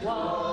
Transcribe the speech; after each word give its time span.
Come, 0.00 0.47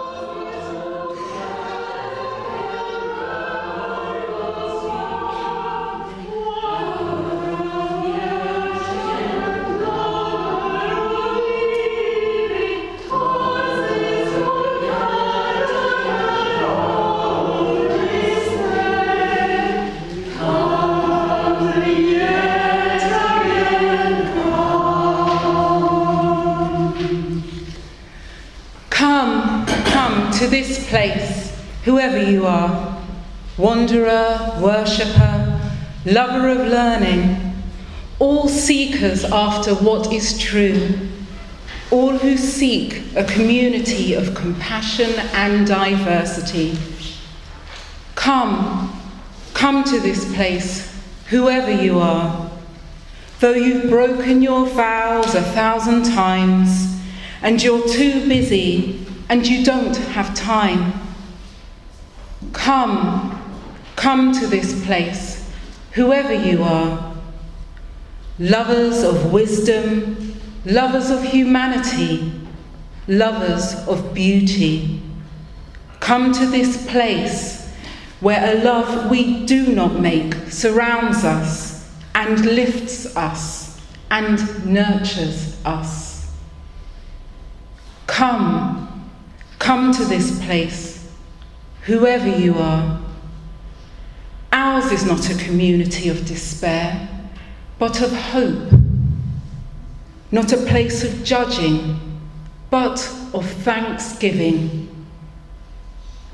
wanderer, 33.85 34.57
worshipper, 34.59 35.62
lover 36.07 36.49
of 36.49 36.57
learning, 36.57 37.53
all 38.17 38.48
seekers 38.48 39.23
after 39.26 39.76
what 39.76 40.12
is 40.12 40.39
true, 40.39 40.98
all 41.91 42.17
who 42.17 42.35
seek 42.35 43.03
a 43.16 43.23
community 43.26 44.16
of 44.16 44.34
compassion 44.34 45.12
and 45.34 45.67
diversity. 45.67 46.76
Come, 48.16 48.99
come 49.53 49.84
to 49.84 49.99
this 49.99 50.34
place, 50.34 50.91
whoever 51.27 51.70
you 51.70 51.99
are. 51.99 52.49
Though 53.40 53.54
you've 53.54 53.91
broken 53.91 54.41
your 54.41 54.65
vows 54.65 55.35
a 55.35 55.43
thousand 55.43 56.05
times, 56.05 56.99
and 57.43 57.62
you're 57.62 57.88
too 57.88 58.27
busy 58.27 59.05
and 59.29 59.45
you 59.45 59.63
don't 59.63 59.95
have 59.95 60.34
time. 60.34 60.93
Come, 62.54 63.24
come 64.06 64.31
to 64.31 64.45
this 64.45 64.86
place, 64.86 65.50
whoever 65.94 66.31
you 66.31 66.61
are. 66.61 67.16
Lovers 68.38 69.02
of 69.02 69.34
wisdom, 69.34 70.39
lovers 70.64 71.09
of 71.09 71.23
humanity, 71.23 72.31
lovers 73.08 73.73
of 73.88 74.14
beauty. 74.14 75.02
Come 76.02 76.31
to 76.34 76.45
this 76.45 76.86
place 76.86 77.67
where 78.20 78.56
a 78.56 78.64
love 78.64 79.09
we 79.09 79.44
do 79.47 79.73
not 79.73 80.00
make 80.00 80.36
surrounds 80.52 81.23
us 81.23 81.92
and 82.14 82.45
lifts 82.45 83.17
us 83.17 83.81
and 84.12 84.67
nurtures 84.67 85.59
us. 85.66 86.31
Come, 88.06 89.09
come 89.58 89.92
to 89.94 90.06
this 90.06 90.45
place, 90.45 91.12
whoever 91.86 92.30
you 92.30 92.59
are. 92.59 93.02
Ours 94.56 94.89
is 94.89 95.06
not 95.06 95.30
a 95.30 95.36
community 95.36 96.08
of 96.08 96.25
despair, 96.25 97.09
but 97.78 98.02
of 98.02 98.14
hope. 98.14 98.72
Not 100.31 100.53
a 100.53 100.58
place 100.66 101.03
of 101.03 101.25
judging, 101.25 102.00
but 102.70 102.97
of 103.34 103.45
thanksgiving. 103.45 105.06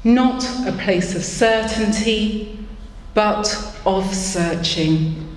Not 0.03 0.44
a 0.67 0.72
place 0.72 1.16
of 1.16 1.23
certainty, 1.23 2.63
but 3.16 3.47
of 3.88 4.05
searching. 4.13 5.28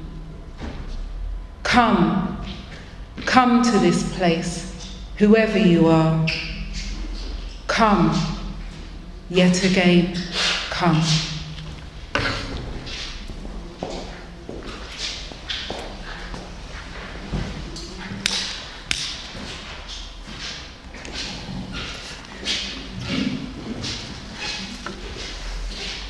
Come, 1.62 2.36
come 3.24 3.62
to 3.62 3.78
this 3.78 4.14
place 4.18 4.94
whoever 5.16 5.58
you 5.58 5.86
are, 5.86 6.26
come, 7.66 8.14
yet 9.30 9.64
again, 9.64 10.18
come. 10.68 11.02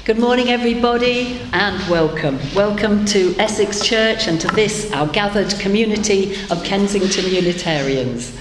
Good 0.04 0.18
morning, 0.18 0.50
everybody, 0.50 1.40
and 1.54 1.80
welcome. 1.88 2.38
Welcome 2.54 3.06
to 3.06 3.34
Essex 3.38 3.80
Church 3.80 4.26
and 4.26 4.38
to 4.38 4.48
this, 4.48 4.92
our 4.92 5.06
gathered 5.06 5.58
community 5.58 6.36
of 6.50 6.62
Kensington 6.62 7.24
Unitarians. 7.32 8.36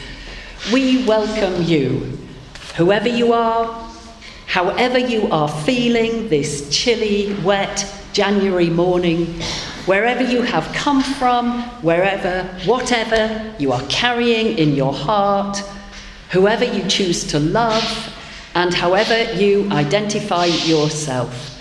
We 0.74 1.06
welcome 1.06 1.64
you, 1.64 2.20
whoever 2.76 3.08
you 3.08 3.32
are, 3.32 3.90
however 4.46 4.98
you 4.98 5.30
are 5.32 5.48
feeling 5.48 6.28
this 6.28 6.68
chilly, 6.70 7.34
wet 7.46 7.90
January 8.12 8.70
morning, 8.70 9.28
wherever 9.86 10.22
you 10.22 10.42
have 10.42 10.70
come 10.76 11.02
from, 11.02 11.62
wherever, 11.82 12.44
whatever 12.66 13.56
you 13.58 13.72
are 13.72 13.84
carrying 13.88 14.58
in 14.58 14.76
your 14.76 14.92
heart, 14.92 15.60
whoever 16.32 16.66
you 16.66 16.86
choose 16.90 17.24
to 17.28 17.40
love, 17.40 18.14
and 18.54 18.74
however 18.74 19.32
you 19.36 19.70
identify 19.72 20.44
yourself. 20.44 21.53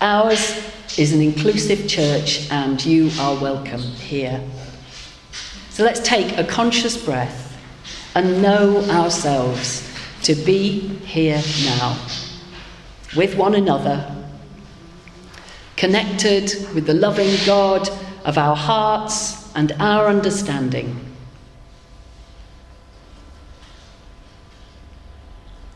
Ours 0.00 0.58
is 0.98 1.12
an 1.12 1.20
inclusive 1.20 1.86
church, 1.86 2.50
and 2.50 2.82
you 2.82 3.10
are 3.20 3.38
welcome 3.38 3.82
here. 3.82 4.42
So 5.68 5.84
let's 5.84 6.00
take 6.00 6.38
a 6.38 6.44
conscious 6.44 6.96
breath 6.96 7.58
and 8.14 8.40
know 8.40 8.82
ourselves 8.88 9.86
to 10.22 10.34
be 10.34 10.80
here 10.80 11.42
now 11.64 11.98
with 13.14 13.36
one 13.36 13.54
another, 13.54 14.16
connected 15.76 16.50
with 16.74 16.86
the 16.86 16.94
loving 16.94 17.36
God 17.44 17.86
of 18.24 18.38
our 18.38 18.56
hearts 18.56 19.54
and 19.54 19.72
our 19.72 20.06
understanding. 20.06 20.98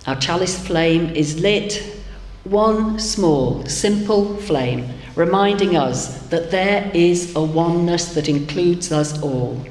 Our 0.06 0.16
chalice 0.16 0.66
flame 0.66 1.10
is 1.10 1.40
lit 1.40 2.03
one 2.44 2.98
small, 2.98 3.64
simple 3.66 4.36
flame, 4.36 4.88
reminding 5.16 5.76
us 5.76 6.18
that 6.28 6.50
there 6.50 6.90
is 6.94 7.34
a 7.34 7.42
oneness 7.42 8.14
that 8.14 8.28
includes 8.28 8.92
us 8.92 9.20
all. 9.22 9.64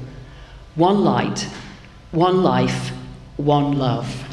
One 0.74 1.04
light, 1.04 1.48
one 2.10 2.42
life, 2.42 2.90
one 3.36 3.78
love. 3.78 4.24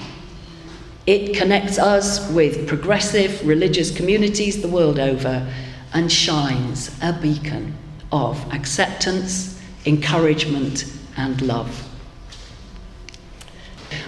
It 1.06 1.36
connects 1.36 1.78
us 1.78 2.30
with 2.32 2.68
progressive 2.68 3.46
religious 3.46 3.96
communities 3.96 4.62
the 4.62 4.68
world 4.68 5.00
over 5.00 5.52
and 5.94 6.12
shines 6.12 6.96
a 7.02 7.14
beacon 7.14 7.76
of 8.12 8.38
acceptance, 8.54 9.62
encouragement, 9.86 10.86
and 11.18 11.42
love. 11.42 11.91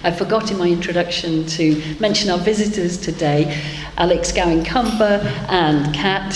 I 0.02 0.10
forgot 0.10 0.50
in 0.50 0.58
my 0.58 0.68
introduction 0.68 1.46
to 1.46 1.96
mention 2.00 2.30
our 2.30 2.38
visitors 2.38 2.98
today 2.98 3.60
Alex 3.96 4.32
Gowan 4.32 4.64
Cumber 4.64 5.20
and 5.48 5.94
Kat, 5.94 6.34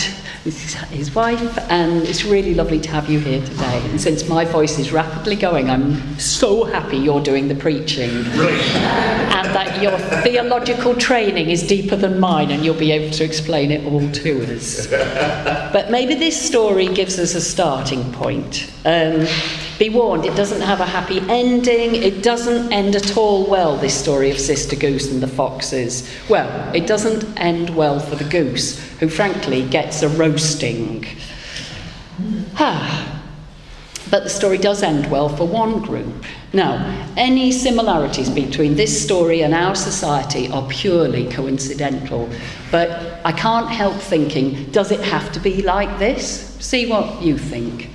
his 0.89 1.13
wife, 1.13 1.57
and 1.69 2.03
it's 2.03 2.23
really 2.23 2.53
lovely 2.53 2.79
to 2.79 2.89
have 2.89 3.09
you 3.09 3.19
here 3.19 3.43
today. 3.45 3.81
And 3.89 3.99
since 3.99 4.27
my 4.29 4.45
voice 4.45 4.79
is 4.79 4.91
rapidly 4.93 5.35
going, 5.35 5.69
I'm 5.69 6.17
so 6.17 6.63
happy 6.63 6.97
you're 6.97 7.21
doing 7.21 7.47
the 7.47 7.55
preaching. 7.55 8.09
and 8.09 9.55
that 9.55 9.81
your 9.81 9.97
theological 10.23 10.95
training 10.95 11.49
is 11.49 11.63
deeper 11.63 11.95
than 11.95 12.19
mine, 12.19 12.51
and 12.51 12.63
you'll 12.63 12.75
be 12.75 12.91
able 12.91 13.11
to 13.15 13.23
explain 13.23 13.71
it 13.71 13.85
all 13.85 14.09
to 14.11 14.55
us. 14.55 14.87
but 15.73 15.91
maybe 15.91 16.15
this 16.15 16.39
story 16.41 16.87
gives 16.87 17.19
us 17.19 17.35
a 17.35 17.41
starting 17.41 18.11
point. 18.13 18.71
Um, 18.85 19.27
be 19.79 19.89
warned, 19.89 20.25
it 20.25 20.35
doesn't 20.35 20.59
have 20.59 20.81
a 20.81 20.85
happy 20.85 21.21
ending. 21.29 21.95
It 21.95 22.21
doesn't 22.21 22.71
end 22.71 22.97
at 22.97 23.15
all 23.15 23.49
well, 23.49 23.77
this 23.77 23.97
story 23.97 24.29
of 24.29 24.37
Sister 24.37 24.75
Goose 24.75 25.09
and 25.09 25.23
the 25.23 25.27
foxes. 25.27 26.07
Well, 26.27 26.75
it 26.75 26.85
doesn't 26.85 27.23
end 27.39 27.69
well 27.69 27.99
for 28.01 28.17
the 28.17 28.25
goose, 28.25 28.77
who 28.99 29.07
frankly 29.07 29.65
gets 29.67 30.03
a 30.03 30.09
roasting. 30.09 31.07
Ah. 32.61 33.15
But 34.11 34.23
the 34.23 34.29
story 34.29 34.57
does 34.57 34.81
end 34.81 35.09
well 35.09 35.29
for 35.29 35.47
one 35.47 35.81
group. 35.81 36.25
Now, 36.51 37.07
any 37.15 37.51
similarities 37.51 38.29
between 38.29 38.75
this 38.75 39.03
story 39.03 39.43
and 39.43 39.53
our 39.53 39.75
society 39.75 40.49
are 40.49 40.67
purely 40.67 41.29
coincidental. 41.29 42.27
But 42.71 43.21
I 43.23 43.31
can't 43.31 43.69
help 43.69 43.95
thinking, 43.95 44.65
does 44.71 44.91
it 44.91 44.99
have 45.01 45.31
to 45.33 45.39
be 45.39 45.61
like 45.61 45.99
this? 45.99 46.55
See 46.59 46.89
what 46.89 47.21
you 47.21 47.37
think. 47.37 47.89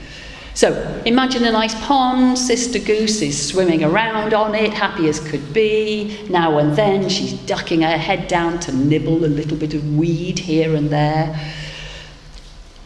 So 0.54 1.02
imagine 1.04 1.44
a 1.44 1.50
nice 1.50 1.74
pond, 1.84 2.38
Sister 2.38 2.78
Goose 2.78 3.20
is 3.22 3.48
swimming 3.48 3.82
around 3.82 4.32
on 4.34 4.54
it, 4.54 4.72
happy 4.72 5.08
as 5.08 5.18
could 5.18 5.52
be. 5.52 6.24
Now 6.30 6.58
and 6.58 6.76
then 6.76 7.08
she's 7.08 7.32
ducking 7.32 7.82
her 7.82 7.98
head 7.98 8.28
down 8.28 8.60
to 8.60 8.72
nibble 8.72 9.24
a 9.24 9.26
little 9.26 9.56
bit 9.56 9.74
of 9.74 9.96
weed 9.96 10.38
here 10.38 10.76
and 10.76 10.90
there. 10.90 11.36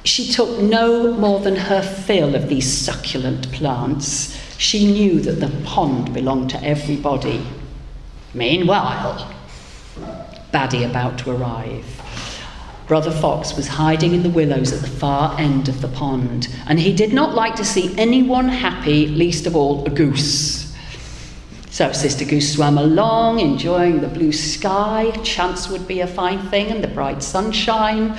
She 0.05 0.33
took 0.33 0.61
no 0.61 1.13
more 1.13 1.41
than 1.41 1.57
her 1.57 1.83
fill 1.83 2.35
of 2.35 2.49
these 2.49 2.73
succulent 2.73 3.53
plants. 3.53 4.35
She 4.57 4.91
knew 4.91 5.21
that 5.21 5.39
the 5.39 5.55
pond 5.67 6.15
belonged 6.15 6.49
to 6.51 6.65
everybody. 6.65 7.47
Meanwhile, 8.33 9.31
Baddie 10.53 10.89
about 10.89 11.19
to 11.19 11.33
arrive. 11.33 12.08
Brother 12.89 13.11
Fox 13.11 13.55
was 13.55 13.69
hiding 13.69 14.15
in 14.15 14.23
the 14.23 14.31
willows 14.31 14.73
at 14.73 14.81
the 14.81 14.89
far 14.89 15.39
end 15.39 15.69
of 15.69 15.83
the 15.83 15.89
pond, 15.89 16.49
and 16.67 16.81
he 16.81 16.95
did 16.95 17.13
not 17.13 17.35
like 17.35 17.55
to 17.57 17.65
see 17.65 17.95
anyone 17.99 18.49
happy, 18.49 19.07
least 19.07 19.47
of 19.47 19.55
all 19.55 19.85
a 19.85 19.91
goose. 19.91 20.75
So 21.69 21.93
Sister 21.93 22.25
Goose 22.25 22.55
swam 22.55 22.79
along, 22.79 23.41
enjoying 23.41 24.01
the 24.01 24.09
blue 24.09 24.33
sky. 24.33 25.11
Chance 25.23 25.69
would 25.69 25.87
be 25.87 26.01
a 26.01 26.07
fine 26.07 26.49
thing 26.49 26.69
and 26.69 26.83
the 26.83 26.89
bright 26.89 27.23
sunshine. 27.23 28.17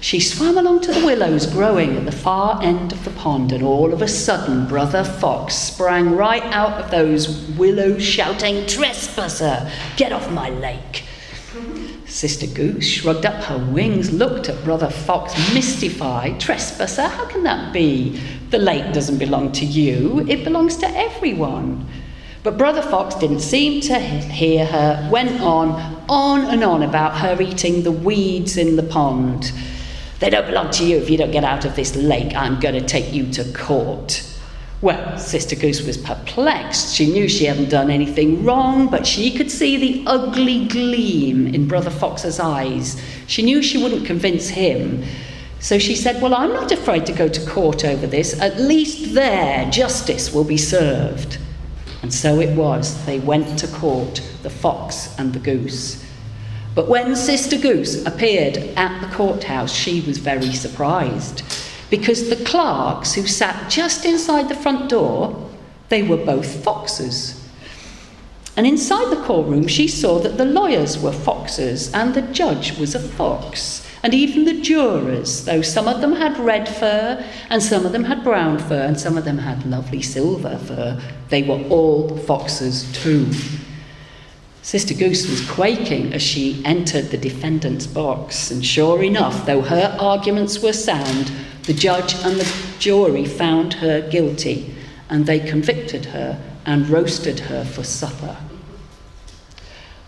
She 0.00 0.20
swam 0.20 0.56
along 0.56 0.80
to 0.82 0.92
the 0.94 1.04
willows 1.04 1.44
growing 1.44 1.94
at 1.94 2.06
the 2.06 2.12
far 2.12 2.62
end 2.62 2.92
of 2.92 3.04
the 3.04 3.10
pond, 3.10 3.52
and 3.52 3.62
all 3.62 3.92
of 3.92 4.00
a 4.00 4.08
sudden, 4.08 4.66
Brother 4.66 5.04
Fox 5.04 5.54
sprang 5.54 6.16
right 6.16 6.44
out 6.44 6.82
of 6.82 6.90
those 6.90 7.46
willows, 7.58 8.02
shouting, 8.02 8.66
Trespasser, 8.66 9.70
get 9.98 10.12
off 10.12 10.30
my 10.30 10.48
lake! 10.48 11.04
Sister 12.08 12.46
Goose 12.46 12.86
shrugged 12.86 13.26
up 13.26 13.44
her 13.44 13.58
wings, 13.58 14.10
looked 14.10 14.48
at 14.48 14.64
Brother 14.64 14.88
Fox, 14.88 15.34
mystified. 15.52 16.40
Trespasser, 16.40 17.06
how 17.06 17.26
can 17.26 17.42
that 17.42 17.72
be? 17.72 18.18
The 18.48 18.58
lake 18.58 18.94
doesn't 18.94 19.18
belong 19.18 19.52
to 19.52 19.66
you, 19.66 20.24
it 20.26 20.42
belongs 20.42 20.76
to 20.78 20.88
everyone. 20.88 21.86
But 22.42 22.56
Brother 22.56 22.80
Fox 22.80 23.14
didn't 23.14 23.40
seem 23.40 23.82
to 23.82 23.98
hear 23.98 24.64
her, 24.64 25.08
went 25.12 25.40
on, 25.42 25.70
on 26.08 26.46
and 26.46 26.64
on 26.64 26.82
about 26.82 27.18
her 27.18 27.40
eating 27.42 27.82
the 27.82 27.92
weeds 27.92 28.56
in 28.56 28.76
the 28.76 28.82
pond. 28.82 29.52
They 30.20 30.30
don't 30.30 30.46
belong 30.46 30.70
to 30.70 30.86
you 30.86 30.96
if 30.96 31.10
you 31.10 31.18
don't 31.18 31.30
get 31.30 31.44
out 31.44 31.66
of 31.66 31.76
this 31.76 31.94
lake. 31.94 32.34
I'm 32.34 32.58
going 32.58 32.74
to 32.74 32.86
take 32.86 33.12
you 33.12 33.30
to 33.32 33.44
court. 33.52 34.24
Well, 34.80 35.18
Sister 35.18 35.56
Goose 35.56 35.82
was 35.82 35.96
perplexed. 35.96 36.94
She 36.94 37.10
knew 37.10 37.28
she 37.28 37.46
hadn't 37.46 37.68
done 37.68 37.90
anything 37.90 38.44
wrong, 38.44 38.86
but 38.86 39.04
she 39.04 39.36
could 39.36 39.50
see 39.50 39.76
the 39.76 40.04
ugly 40.08 40.66
gleam 40.66 41.48
in 41.48 41.66
Brother 41.66 41.90
Fox's 41.90 42.38
eyes. 42.38 43.02
She 43.26 43.42
knew 43.42 43.60
she 43.60 43.82
wouldn't 43.82 44.06
convince 44.06 44.48
him. 44.48 45.02
So 45.58 45.80
she 45.80 45.96
said, 45.96 46.22
Well, 46.22 46.32
I'm 46.32 46.52
not 46.52 46.70
afraid 46.70 47.06
to 47.06 47.12
go 47.12 47.28
to 47.28 47.46
court 47.46 47.84
over 47.84 48.06
this. 48.06 48.40
At 48.40 48.60
least 48.60 49.14
there, 49.14 49.68
justice 49.68 50.32
will 50.32 50.44
be 50.44 50.56
served. 50.56 51.38
And 52.02 52.14
so 52.14 52.38
it 52.38 52.56
was. 52.56 53.04
They 53.04 53.18
went 53.18 53.58
to 53.58 53.66
court, 53.66 54.22
the 54.44 54.50
fox 54.50 55.12
and 55.18 55.32
the 55.32 55.40
goose. 55.40 56.04
But 56.76 56.86
when 56.86 57.16
Sister 57.16 57.58
Goose 57.58 58.06
appeared 58.06 58.58
at 58.76 59.00
the 59.00 59.12
courthouse, 59.12 59.72
she 59.72 60.02
was 60.02 60.18
very 60.18 60.52
surprised 60.52 61.42
because 61.90 62.28
the 62.28 62.44
clerks 62.44 63.14
who 63.14 63.26
sat 63.26 63.70
just 63.70 64.04
inside 64.04 64.48
the 64.48 64.54
front 64.54 64.88
door, 64.88 65.50
they 65.88 66.02
were 66.02 66.16
both 66.16 66.62
foxes. 66.62 67.34
And 68.56 68.66
inside 68.66 69.10
the 69.10 69.22
courtroom, 69.22 69.68
she 69.68 69.86
saw 69.86 70.18
that 70.18 70.36
the 70.36 70.44
lawyers 70.44 70.98
were 70.98 71.12
foxes 71.12 71.92
and 71.94 72.14
the 72.14 72.22
judge 72.22 72.76
was 72.78 72.94
a 72.94 72.98
fox. 73.00 73.86
And 74.02 74.14
even 74.14 74.44
the 74.44 74.60
jurors, 74.60 75.44
though 75.44 75.62
some 75.62 75.88
of 75.88 76.00
them 76.00 76.12
had 76.12 76.38
red 76.38 76.68
fur 76.68 77.24
and 77.50 77.62
some 77.62 77.86
of 77.86 77.92
them 77.92 78.04
had 78.04 78.24
brown 78.24 78.58
fur 78.58 78.82
and 78.82 78.98
some 78.98 79.16
of 79.16 79.24
them 79.24 79.38
had 79.38 79.64
lovely 79.66 80.02
silver 80.02 80.58
fur, 80.58 81.00
they 81.28 81.42
were 81.42 81.62
all 81.68 82.16
foxes 82.18 82.90
too. 82.92 83.30
Sister 84.68 84.92
Goose 84.92 85.26
was 85.26 85.48
quaking 85.48 86.12
as 86.12 86.20
she 86.20 86.60
entered 86.62 87.06
the 87.06 87.16
defendant's 87.16 87.86
box, 87.86 88.50
and 88.50 88.62
sure 88.62 89.02
enough, 89.02 89.46
though 89.46 89.62
her 89.62 89.96
arguments 89.98 90.62
were 90.62 90.74
sound, 90.74 91.32
the 91.62 91.72
judge 91.72 92.14
and 92.16 92.38
the 92.38 92.54
jury 92.78 93.24
found 93.24 93.72
her 93.72 94.06
guilty, 94.10 94.74
and 95.08 95.24
they 95.24 95.40
convicted 95.40 96.04
her 96.04 96.38
and 96.66 96.86
roasted 96.90 97.40
her 97.40 97.64
for 97.64 97.82
supper. 97.82 98.36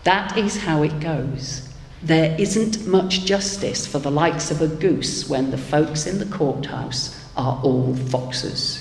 That 0.03 0.37
is 0.37 0.61
how 0.61 0.83
it 0.83 0.99
goes. 0.99 1.67
There 2.03 2.35
isn't 2.39 2.85
much 2.85 3.25
justice 3.25 3.87
for 3.87 3.97
the 3.97 4.11
likes 4.11 4.51
of 4.51 4.61
a 4.61 4.67
goose 4.67 5.27
when 5.27 5.49
the 5.49 5.57
folks 5.57 6.05
in 6.05 6.19
the 6.19 6.37
courthouse 6.37 7.19
are 7.35 7.59
all 7.63 7.95
foxes. 7.95 8.80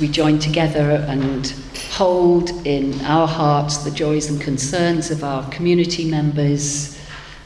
We 0.00 0.06
join 0.06 0.38
together 0.38 1.04
and 1.08 1.48
hold 1.90 2.50
in 2.64 3.00
our 3.00 3.26
hearts 3.26 3.78
the 3.78 3.90
joys 3.90 4.30
and 4.30 4.40
concerns 4.40 5.10
of 5.10 5.24
our 5.24 5.50
community 5.50 6.08
members, 6.08 6.96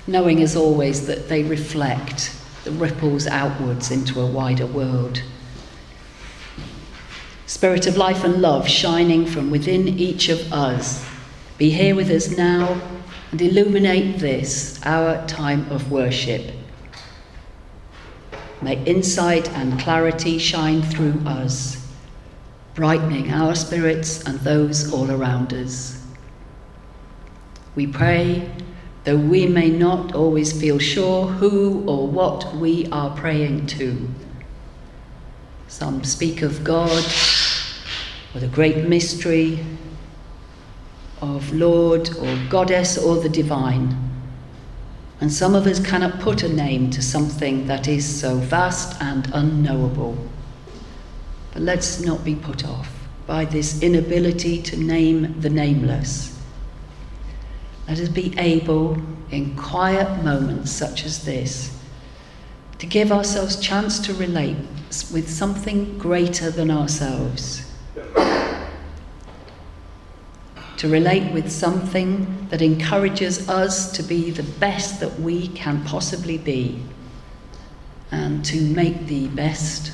knowing 0.06 0.43
as 0.43 0.54
always 0.54 1.06
that 1.06 1.31
they 1.31 1.44
reflect 1.44 2.37
the 2.64 2.72
ripples 2.72 3.26
outwards 3.26 3.90
into 3.90 4.20
a 4.20 4.26
wider 4.26 4.66
world. 4.66 5.22
Spirit 7.46 7.87
of 7.87 7.96
life 7.96 8.22
and 8.22 8.43
love 8.43 8.69
shining 8.69 9.25
from 9.25 9.50
within 9.50 9.88
each 9.88 10.28
of 10.28 10.52
us, 10.52 11.08
be 11.56 11.70
here 11.70 11.94
with 11.94 12.10
us 12.10 12.37
now 12.37 12.78
and 13.31 13.40
illuminate 13.40 14.19
this, 14.19 14.78
our 14.84 15.26
time 15.26 15.70
of 15.72 15.90
worship. 15.90 16.52
May 18.60 18.84
insight 18.84 19.48
and 19.52 19.81
clarity 19.81 20.37
shine 20.37 20.82
through 20.82 21.22
us 21.25 21.81
brightening 22.74 23.30
our 23.32 23.54
spirits 23.54 24.24
and 24.24 24.38
those 24.40 24.92
all 24.92 25.10
around 25.10 25.52
us. 25.52 26.02
We 27.74 27.86
pray, 27.86 28.50
though 29.04 29.16
we 29.16 29.46
may 29.46 29.70
not 29.70 30.14
always 30.14 30.58
feel 30.58 30.78
sure 30.78 31.26
who 31.26 31.84
or 31.86 32.06
what 32.06 32.54
we 32.56 32.86
are 32.92 33.14
praying 33.16 33.66
to. 33.69 34.08
Some 35.69 36.04
speak 36.04 36.42
of 36.42 36.64
God 36.64 37.04
or 38.34 38.40
the 38.40 38.48
great 38.48 38.88
mystery 38.88 39.64
of 41.20 41.52
Lord 41.52 42.10
or 42.19 42.38
Goddess 42.48 42.98
or 42.98 43.16
the 43.16 43.28
divine. 43.28 43.96
And 45.20 45.32
some 45.32 45.54
of 45.54 45.66
us 45.66 45.78
cannot 45.78 46.20
put 46.20 46.42
a 46.42 46.48
name 46.48 46.90
to 46.90 47.02
something 47.02 47.66
that 47.66 47.86
is 47.86 48.20
so 48.20 48.36
vast 48.36 49.00
and 49.00 49.30
unknowable. 49.32 50.16
But 51.52 51.62
let's 51.62 52.00
not 52.00 52.25
be 52.25 52.34
put 52.34 52.66
off 52.66 52.90
by 53.26 53.44
this 53.44 53.82
inability 53.82 54.60
to 54.62 54.76
name 54.76 55.40
the 55.40 55.50
nameless. 55.50 56.38
Let 57.88 58.00
us 58.00 58.08
be 58.08 58.34
able, 58.38 58.96
in 59.31 59.56
quiet 59.56 60.22
moments 60.22 60.70
such 60.70 61.04
as 61.04 61.25
this, 61.25 61.78
to 62.78 62.87
give 62.87 63.12
ourselves 63.12 63.56
chance 63.60 63.99
to 64.00 64.14
relate 64.14 64.56
with 65.12 65.28
something 65.28 65.99
greater 65.99 66.50
than 66.50 66.70
ourselves. 66.70 67.70
To 70.78 70.88
relate 70.88 71.32
with 71.32 71.50
something 71.50 72.48
that 72.50 72.60
encourages 72.60 73.48
us 73.48 73.93
to 73.93 74.03
be 74.03 74.31
the 74.31 74.43
best 74.43 75.00
that 75.00 75.20
we 75.20 75.48
can 75.48 75.84
possibly 75.84 76.38
be 76.38 76.82
and 78.10 78.44
to 78.46 78.60
make 78.60 79.06
the 79.06 79.29
best 79.29 79.93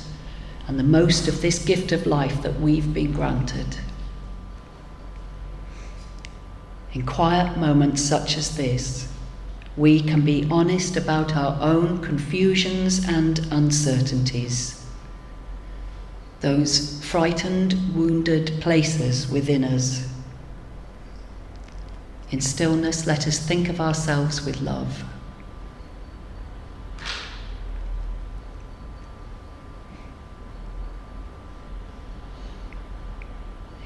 and 0.69 0.77
the 0.77 0.83
most 0.83 1.27
of 1.27 1.41
this 1.41 1.65
gift 1.65 1.91
of 1.91 2.05
life 2.05 2.43
that 2.43 2.59
we've 2.59 2.93
been 2.93 3.11
granted. 3.11 3.79
In 6.93 7.07
quiet 7.07 7.57
moments 7.57 8.03
such 8.03 8.37
as 8.37 8.55
this, 8.55 9.11
we 9.75 9.99
can 9.99 10.21
be 10.21 10.47
honest 10.51 10.95
about 10.95 11.35
our 11.35 11.57
own 11.59 12.03
confusions 12.03 13.03
and 13.03 13.39
uncertainties, 13.49 14.85
those 16.41 17.03
frightened, 17.03 17.73
wounded 17.95 18.61
places 18.61 19.27
within 19.27 19.63
us. 19.63 20.07
In 22.29 22.41
stillness, 22.41 23.07
let 23.07 23.25
us 23.25 23.39
think 23.39 23.69
of 23.69 23.81
ourselves 23.81 24.45
with 24.45 24.61
love. 24.61 25.03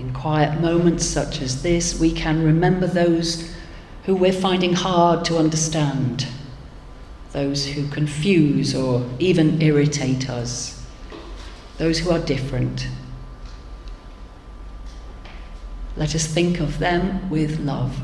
In 0.04 0.12
quiet 0.24 0.62
moments 0.62 1.06
such 1.06 1.42
as 1.42 1.64
this, 1.64 2.00
we 2.00 2.10
can 2.10 2.42
remember 2.42 2.88
those 2.88 3.54
who 4.06 4.16
we're 4.16 4.32
finding 4.32 4.72
hard 4.72 5.26
to 5.26 5.38
understand, 5.38 6.26
those 7.34 7.66
who 7.66 7.86
confuse 7.90 8.74
or 8.74 9.06
even 9.20 9.62
irritate 9.62 10.30
us, 10.30 10.82
those 11.78 12.00
who 12.00 12.10
are 12.10 12.20
different. 12.20 12.88
Let 15.98 16.16
us 16.16 16.26
think 16.26 16.62
of 16.62 16.80
them 16.80 17.30
with 17.30 17.60
love 17.60 18.00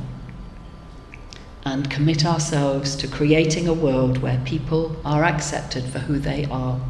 and 1.64 1.90
commit 1.90 2.26
ourselves 2.26 2.98
to 2.98 3.08
creating 3.08 3.66
a 3.70 3.74
world 3.74 4.18
where 4.18 4.42
people 4.44 4.98
are 5.06 5.24
accepted 5.24 5.86
for 5.86 6.00
who 6.00 6.20
they 6.20 6.44
are. 6.52 6.82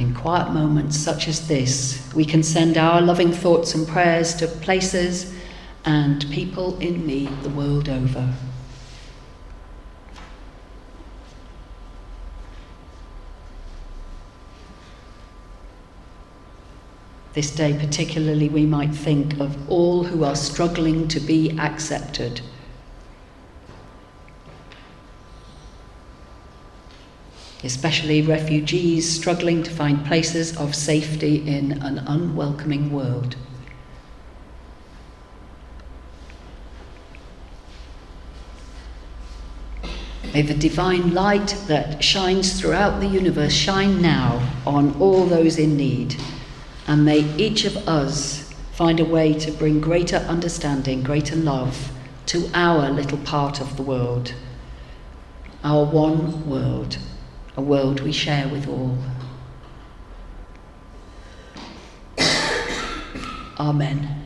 in 0.00 0.14
quiet 0.14 0.50
moments 0.50 0.96
such 0.96 1.28
as 1.28 1.46
this, 1.46 2.10
we 2.14 2.24
can 2.24 2.42
send 2.42 2.78
our 2.78 3.02
loving 3.02 3.30
thoughts 3.30 3.74
and 3.74 3.86
prayers 3.86 4.34
to 4.34 4.46
places 4.46 5.34
and 5.84 6.28
people 6.30 6.78
in 6.78 7.06
need 7.06 7.30
the 7.42 7.50
world 7.50 7.86
over. 7.88 8.32
This 17.34 17.50
day, 17.50 17.74
particularly, 17.78 18.48
we 18.48 18.66
might 18.66 18.94
think 18.94 19.38
of 19.38 19.70
all 19.70 20.02
who 20.04 20.24
are 20.24 20.34
struggling 20.34 21.08
to 21.08 21.20
be 21.20 21.56
accepted 21.58 22.40
Especially 27.62 28.22
refugees 28.22 29.08
struggling 29.08 29.62
to 29.62 29.70
find 29.70 30.04
places 30.06 30.56
of 30.56 30.74
safety 30.74 31.46
in 31.46 31.72
an 31.82 31.98
unwelcoming 31.98 32.90
world. 32.90 33.36
May 40.32 40.42
the 40.42 40.54
divine 40.54 41.12
light 41.12 41.56
that 41.66 42.04
shines 42.04 42.58
throughout 42.58 43.00
the 43.00 43.08
universe 43.08 43.52
shine 43.52 44.00
now 44.00 44.48
on 44.64 44.94
all 45.00 45.26
those 45.26 45.58
in 45.58 45.76
need 45.76 46.16
and 46.86 47.04
may 47.04 47.20
each 47.36 47.64
of 47.64 47.76
us 47.88 48.52
find 48.72 48.98
a 48.98 49.04
way 49.04 49.32
to 49.32 49.52
bring 49.52 49.80
greater 49.80 50.16
understanding, 50.16 51.02
greater 51.02 51.36
love 51.36 51.92
to 52.26 52.50
our 52.54 52.90
little 52.90 53.18
part 53.18 53.60
of 53.60 53.76
the 53.76 53.82
world, 53.82 54.34
our 55.62 55.84
one 55.84 56.48
world, 56.48 56.98
a 57.56 57.60
world 57.60 58.00
we 58.00 58.12
share 58.12 58.48
with 58.48 58.68
all. 58.68 58.96
Amen. 63.58 64.20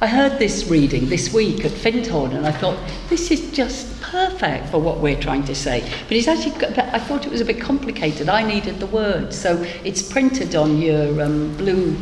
I 0.00 0.08
heard 0.08 0.40
this 0.40 0.66
reading 0.66 1.08
this 1.08 1.32
week 1.32 1.64
at 1.64 1.70
Findhorn 1.70 2.34
and 2.34 2.44
I 2.44 2.50
thought, 2.50 2.76
this 3.08 3.30
is 3.30 3.52
just 3.52 4.02
perfect 4.02 4.68
for 4.68 4.80
what 4.80 4.98
we're 4.98 5.20
trying 5.20 5.44
to 5.44 5.54
say. 5.54 5.88
But 6.08 6.16
it's 6.16 6.26
actually, 6.26 6.66
I 6.76 6.98
thought 6.98 7.24
it 7.24 7.30
was 7.30 7.40
a 7.40 7.44
bit 7.44 7.60
complicated. 7.60 8.28
I 8.28 8.42
needed 8.42 8.80
the 8.80 8.86
words. 8.86 9.38
So 9.38 9.62
it's 9.84 10.02
printed 10.02 10.56
on 10.56 10.78
your 10.78 11.22
um, 11.22 11.56
blue 11.56 11.96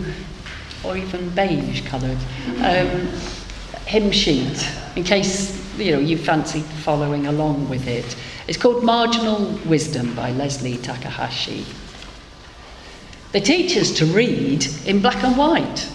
or 0.83 0.97
even 0.97 1.29
beige 1.31 1.87
coloured 1.87 2.17
um, 2.63 3.09
hymn 3.91 4.13
sheet 4.13 4.71
in 4.95 5.03
case 5.03 5.51
you 5.77 5.91
know 5.91 5.99
you 5.99 6.17
fancy 6.17 6.61
following 6.61 7.27
along 7.27 7.69
with 7.69 7.89
it. 7.89 8.17
It's 8.47 8.57
called 8.57 8.85
Marginal 8.85 9.59
Wisdom 9.67 10.15
by 10.15 10.31
Leslie 10.31 10.77
Takahashi. 10.77 11.67
They 13.33 13.41
teach 13.41 13.77
us 13.77 13.91
to 13.99 14.07
read 14.07 14.65
in 14.87 15.01
black 15.01 15.25
and 15.25 15.37
white. 15.37 15.89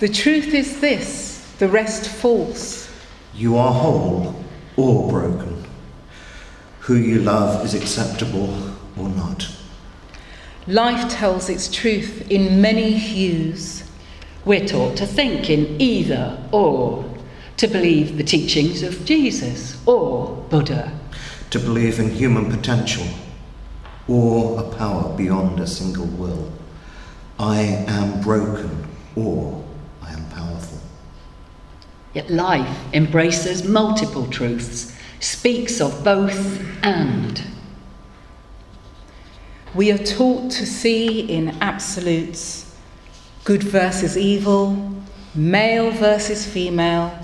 The 0.00 0.08
truth 0.08 0.52
is 0.52 0.80
this, 0.80 1.54
the 1.60 1.68
rest 1.68 2.08
false. 2.08 2.90
You 3.34 3.56
are 3.56 3.72
whole 3.72 4.34
or 4.76 5.08
broken. 5.08 5.64
Who 6.80 6.96
you 6.96 7.20
love 7.20 7.64
is 7.64 7.74
acceptable 7.74 8.52
or 8.98 9.08
not. 9.08 9.48
Life 10.66 11.08
tells 11.08 11.48
its 11.48 11.68
truth 11.68 12.28
in 12.28 12.60
many 12.60 12.92
hues. 12.92 13.84
We're 14.44 14.66
taught 14.66 14.96
to 14.96 15.06
think 15.06 15.48
in 15.48 15.80
either 15.80 16.36
or, 16.50 17.04
to 17.62 17.68
believe 17.68 18.16
the 18.16 18.24
teachings 18.24 18.82
of 18.82 19.04
Jesus 19.04 19.80
or 19.86 20.34
Buddha, 20.50 20.92
to 21.50 21.60
believe 21.60 22.00
in 22.00 22.10
human 22.10 22.50
potential 22.50 23.06
or 24.08 24.58
a 24.58 24.64
power 24.76 25.16
beyond 25.16 25.60
a 25.60 25.66
single 25.68 26.06
will. 26.06 26.50
I 27.38 27.60
am 27.86 28.20
broken 28.20 28.84
or 29.14 29.62
I 30.02 30.12
am 30.12 30.28
powerful. 30.30 30.80
Yet 32.14 32.30
life 32.30 32.92
embraces 32.92 33.62
multiple 33.62 34.26
truths, 34.26 34.98
speaks 35.20 35.80
of 35.80 36.02
both 36.02 36.66
and. 36.82 37.44
We 39.72 39.92
are 39.92 40.04
taught 40.04 40.50
to 40.50 40.66
see 40.66 41.20
in 41.20 41.50
absolutes 41.60 42.76
good 43.44 43.62
versus 43.62 44.18
evil, 44.18 45.00
male 45.36 45.92
versus 45.92 46.44
female, 46.44 47.16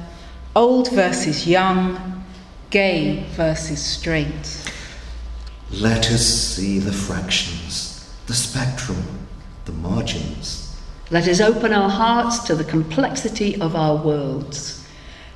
old 0.59 0.91
versus 0.91 1.47
young, 1.47 2.25
gay 2.71 3.25
versus 3.37 3.81
straight. 3.81 4.73
Let 5.71 6.11
us 6.11 6.27
see 6.27 6.81
the 6.81 6.93
fractions, 6.93 8.13
the 8.27 8.35
spectrum, 8.35 9.05
the 9.67 9.73
margins. 9.73 10.77
Let 11.13 11.29
us 11.29 11.41
open 11.41 11.73
our 11.73 11.89
hearts 11.89 12.41
to 12.41 12.57
the 12.57 12.65
complexity 12.65 13.61
of 13.61 13.77
our 13.77 14.05
worlds. 14.05 14.85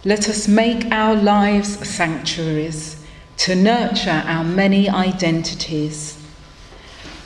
Let 0.05 0.29
us 0.29 0.49
make 0.49 0.91
our 0.91 1.15
lives 1.15 1.89
sanctuaries 1.89 3.01
to 3.45 3.55
nurture 3.55 4.25
our 4.27 4.43
many 4.43 4.91
identities. 4.91 6.19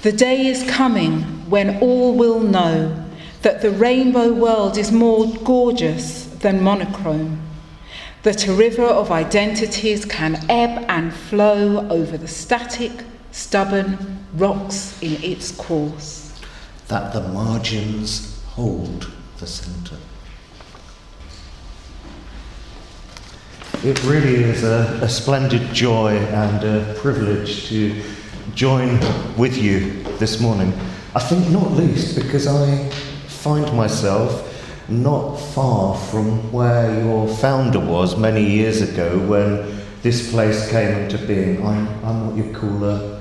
The 0.02 0.12
day 0.12 0.48
is 0.48 0.70
coming 0.70 1.22
when 1.48 1.78
all 1.80 2.14
will 2.14 2.40
know 2.40 3.04
that 3.40 3.62
the 3.62 3.70
rainbow 3.70 4.34
world 4.34 4.76
is 4.76 4.92
more 4.92 5.32
gorgeous 5.44 6.26
than 6.26 6.62
monochrome, 6.62 7.45
that 8.26 8.49
a 8.49 8.52
river 8.52 8.83
of 8.83 9.12
identities 9.12 10.04
can 10.04 10.35
ebb 10.50 10.85
and 10.88 11.14
flow 11.14 11.88
over 11.88 12.18
the 12.18 12.26
static, 12.26 12.90
stubborn 13.30 13.97
rocks 14.35 15.00
in 15.00 15.12
its 15.23 15.52
course, 15.52 16.37
that 16.88 17.12
the 17.12 17.21
margins 17.28 18.42
hold 18.47 19.12
the 19.38 19.47
centre. 19.47 19.99
It 23.85 24.02
really 24.02 24.42
is 24.42 24.64
a, 24.64 24.99
a 25.02 25.09
splendid 25.09 25.73
joy 25.73 26.16
and 26.16 26.64
a 26.64 26.95
privilege 26.95 27.68
to 27.68 28.02
join 28.56 28.99
with 29.37 29.56
you 29.56 30.02
this 30.18 30.40
morning. 30.40 30.73
I 31.14 31.21
think 31.21 31.49
not 31.50 31.71
least 31.75 32.16
because 32.16 32.49
I 32.49 32.90
find 33.28 33.73
myself 33.76 34.55
not 34.88 35.36
far 35.36 35.96
from 35.96 36.52
where 36.52 37.02
your 37.02 37.28
founder 37.28 37.80
was 37.80 38.16
many 38.16 38.42
years 38.42 38.82
ago 38.82 39.18
when 39.26 39.84
this 40.02 40.30
place 40.30 40.70
came 40.70 40.96
into 40.96 41.18
being. 41.26 41.66
I'm, 41.66 41.88
I'm 42.04 42.26
what 42.26 42.36
you'd 42.36 42.54
call 42.54 42.84
a, 42.84 43.20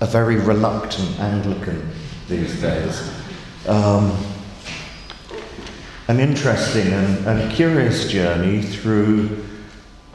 a 0.00 0.06
very 0.06 0.36
reluctant 0.36 1.18
Anglican 1.18 1.90
these 2.28 2.60
days. 2.60 3.10
Um, 3.66 4.16
an 6.08 6.20
interesting 6.20 6.88
and, 6.88 7.26
and 7.26 7.52
curious 7.52 8.10
journey 8.10 8.62
through 8.62 9.44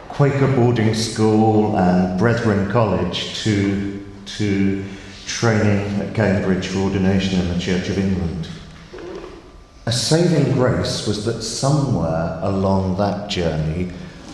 Quaker 0.10 0.54
boarding 0.56 0.94
school 0.94 1.78
and 1.78 2.20
Brethren 2.20 2.72
College 2.72 3.44
to, 3.44 4.06
to 4.38 4.86
training 5.26 6.02
at 6.02 6.14
Cambridge 6.14 6.68
for 6.68 6.80
ordination 6.80 7.40
in 7.40 7.48
the 7.50 7.60
Church 7.60 7.90
of 7.90 7.98
England. 7.98 8.48
A 9.88 9.92
saving 9.92 10.54
grace 10.54 11.06
was 11.06 11.26
that 11.26 11.44
somewhere 11.44 12.40
along 12.42 12.98
that 12.98 13.30
journey 13.30 13.92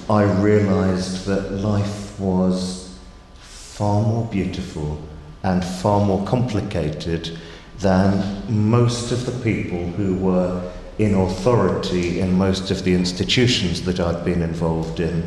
I 0.09 0.23
realised 0.23 1.25
that 1.25 1.51
life 1.51 2.17
was 2.17 2.97
far 3.33 4.01
more 4.01 4.25
beautiful 4.27 5.01
and 5.43 5.61
far 5.61 6.05
more 6.05 6.25
complicated 6.25 7.37
than 7.79 8.43
most 8.47 9.11
of 9.11 9.25
the 9.25 9.43
people 9.43 9.87
who 9.87 10.15
were 10.15 10.71
in 10.97 11.15
authority 11.15 12.21
in 12.21 12.37
most 12.37 12.71
of 12.71 12.85
the 12.85 12.93
institutions 12.93 13.81
that 13.81 13.99
I'd 13.99 14.23
been 14.23 14.41
involved 14.41 15.01
in 15.01 15.21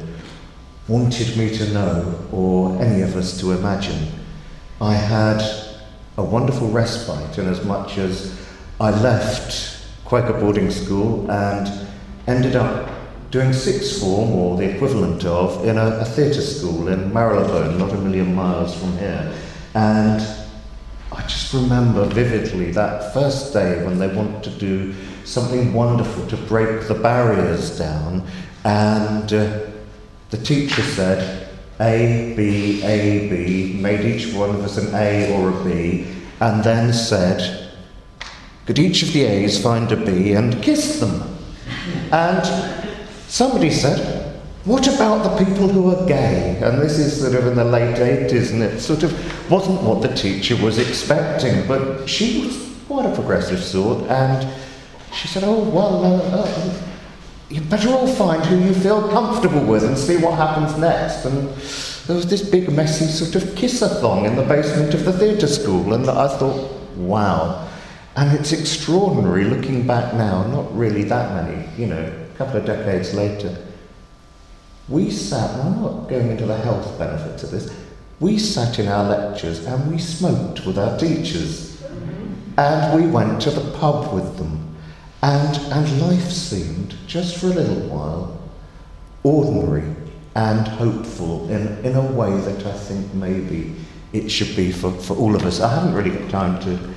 wanted 0.89 1.37
me 1.37 1.55
to 1.59 1.71
know, 1.75 2.19
or 2.33 2.81
any 2.83 3.03
of 3.03 3.15
us 3.15 3.39
to 3.41 3.53
imagine. 3.53 4.09
I 4.81 4.95
had 4.95 5.43
a 6.17 6.25
wonderful 6.25 6.69
respite 6.69 7.37
in 7.37 7.47
as 7.47 7.63
much 7.63 7.99
as 7.99 8.39
I 8.81 8.89
left 8.89 9.74
Quaker 10.15 10.39
boarding 10.39 10.71
school 10.71 11.29
and 11.29 11.89
ended 12.29 12.55
up 12.55 12.89
doing 13.33 13.53
sixth 13.53 13.99
form, 13.99 14.31
or 14.31 14.57
the 14.57 14.63
equivalent 14.63 15.25
of, 15.25 15.67
in 15.67 15.77
a, 15.77 15.87
a 15.87 16.05
theatre 16.05 16.41
school 16.41 16.87
in 16.87 17.13
Marylebone, 17.13 17.77
not 17.77 17.91
a 17.91 17.97
million 17.97 18.33
miles 18.33 18.79
from 18.79 18.97
here. 18.99 19.35
And 19.75 20.21
I 21.11 21.21
just 21.23 21.53
remember 21.53 22.05
vividly 22.05 22.71
that 22.71 23.13
first 23.13 23.53
day 23.53 23.85
when 23.85 23.99
they 23.99 24.07
want 24.07 24.45
to 24.45 24.51
do 24.51 24.95
something 25.25 25.75
wonderful 25.75 26.29
to 26.29 26.37
break 26.47 26.87
the 26.87 26.95
barriers 26.95 27.77
down, 27.77 28.25
and 28.63 29.33
uh, 29.33 29.63
the 30.31 30.37
teacher 30.37 30.83
said, 30.83 31.49
A, 31.81 32.35
B, 32.37 32.85
A, 32.85 33.29
B, 33.29 33.81
made 33.81 34.03
each 34.03 34.33
one 34.33 34.51
of 34.51 34.61
us 34.61 34.77
an 34.77 34.95
A 34.95 35.35
or 35.35 35.51
a 35.51 35.65
B, 35.65 36.07
and 36.39 36.63
then 36.63 36.93
said, 36.93 37.64
Could 38.67 38.79
each 38.79 39.03
of 39.03 39.13
the 39.13 39.25
A's 39.25 39.63
find 39.63 39.93
a 39.93 39.97
B 39.97 40.33
and 40.33 40.63
kiss 40.63 40.99
them? 40.99 41.23
And 42.11 42.45
somebody 43.29 43.71
said, 43.71 44.41
What 44.65 44.87
about 44.87 45.23
the 45.23 45.45
people 45.45 45.69
who 45.69 45.95
are 45.95 46.07
gay? 46.07 46.59
And 46.63 46.81
this 46.81 46.99
is 46.99 47.21
sort 47.21 47.35
of 47.35 47.47
in 47.47 47.57
the 47.57 47.65
late 47.65 47.97
80s, 47.97 48.53
and 48.53 48.63
it 48.63 48.81
sort 48.81 49.03
of 49.03 49.51
wasn't 49.51 49.83
what 49.83 50.01
the 50.01 50.15
teacher 50.15 50.57
was 50.57 50.79
expecting, 50.79 51.67
but 51.69 52.09
she 52.09 52.41
was 52.41 52.75
quite 52.87 53.05
a 53.05 53.15
progressive 53.15 53.63
sort, 53.63 54.09
and 54.09 54.49
she 55.13 55.29
said, 55.29 55.45
Oh, 55.45 55.63
well, 55.69 56.05
uh, 56.05 56.43
uh, 56.43 56.81
you 57.51 57.61
better 57.61 57.91
all 57.91 58.07
find 58.07 58.45
who 58.47 58.57
you 58.57 58.73
feel 58.73 59.09
comfortable 59.11 59.65
with 59.65 59.85
and 59.85 59.99
see 59.99 60.17
what 60.17 60.35
happens 60.39 60.79
next. 60.79 61.27
And 61.27 61.49
there 62.07 62.17
was 62.17 62.27
this 62.27 62.49
big 62.49 62.73
messy 62.73 63.05
sort 63.07 63.43
of 63.43 63.55
kiss-a-thon 63.55 64.25
in 64.25 64.37
the 64.37 64.43
basement 64.43 64.95
of 64.95 65.05
the 65.05 65.13
theatre 65.13 65.47
school, 65.47 65.93
and 65.93 66.09
I 66.09 66.29
thought, 66.39 66.73
wow. 66.97 67.69
And 68.17 68.39
it's 68.39 68.53
extraordinary 68.53 69.45
looking 69.45 69.87
back 69.87 70.15
now, 70.15 70.47
not 70.47 70.77
really 70.77 71.03
that 71.05 71.35
many, 71.35 71.69
you 71.77 71.87
know, 71.87 72.01
a 72.33 72.37
couple 72.37 72.59
of 72.59 72.67
decades 72.67 73.13
later. 73.13 73.57
We 74.89 75.11
sat, 75.11 75.51
I'm 75.61 75.83
not 75.83 76.09
going 76.09 76.31
into 76.31 76.47
the 76.47 76.57
health 76.57 76.97
benefits 76.99 77.43
of 77.43 77.51
this, 77.51 77.75
we 78.21 78.39
sat 78.39 78.79
in 78.79 78.87
our 78.87 79.05
lectures 79.09 79.65
and 79.67 79.91
we 79.91 79.99
smoked 79.99 80.65
with 80.65 80.79
our 80.79 80.97
teachers. 80.99 81.83
And 82.57 83.03
we 83.03 83.11
went 83.11 83.43
to 83.43 83.51
the 83.51 83.77
pub 83.79 84.15
with 84.15 84.37
them. 84.39 84.77
And, 85.23 85.57
and 85.73 86.01
life 86.03 86.31
seemed, 86.31 86.95
just 87.09 87.39
for 87.39 87.47
a 87.47 87.55
little 87.55 87.89
while, 87.89 88.41
ordinary 89.25 89.93
and 90.37 90.69
hopeful 90.69 91.49
in, 91.51 91.85
in 91.85 91.97
a 91.97 92.13
way 92.13 92.31
that 92.43 92.65
I 92.65 92.73
think 92.73 93.13
maybe 93.15 93.75
it 94.13 94.29
should 94.29 94.55
be 94.55 94.71
for, 94.71 94.93
for 94.93 95.17
all 95.17 95.35
of 95.35 95.45
us. 95.45 95.61
I 95.61 95.75
haven't 95.75 95.95
really 95.95 96.11
got 96.11 96.31
time 96.31 96.63
to 96.63 96.94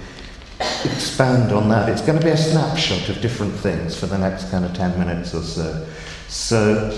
expand 0.60 1.52
on 1.52 1.70
that. 1.70 1.90
It's 1.90 2.02
going 2.02 2.18
to 2.20 2.26
be 2.26 2.32
a 2.32 2.38
snapshot 2.38 3.10
of 3.10 3.22
different 3.22 3.54
things 3.54 3.98
for 3.98 4.06
the 4.06 4.18
next 4.18 4.50
kind 4.50 4.66
of 4.66 4.74
10 4.74 4.98
minutes 4.98 5.34
or 5.34 5.42
so. 5.42 5.88
So, 6.28 6.92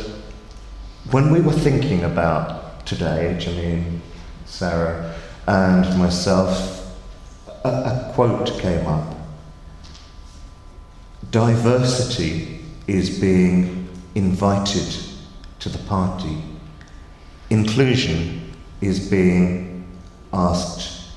when 1.12 1.32
we 1.32 1.42
were 1.42 1.54
thinking 1.54 2.04
about 2.04 2.86
today, 2.86 3.36
Janine, 3.40 4.00
Sarah, 4.46 5.16
and 5.48 5.98
myself, 5.98 6.96
a, 7.64 7.70
a 7.70 8.12
quote 8.14 8.60
came 8.60 8.86
up. 8.88 9.16
Diversity 11.32 12.62
is 12.88 13.20
being 13.20 13.88
invited 14.16 14.96
to 15.60 15.70
the 15.70 15.78
party. 15.80 16.38
Inclusion 17.50 18.54
is 18.82 19.10
being 19.10 19.88
asked 20.34 21.12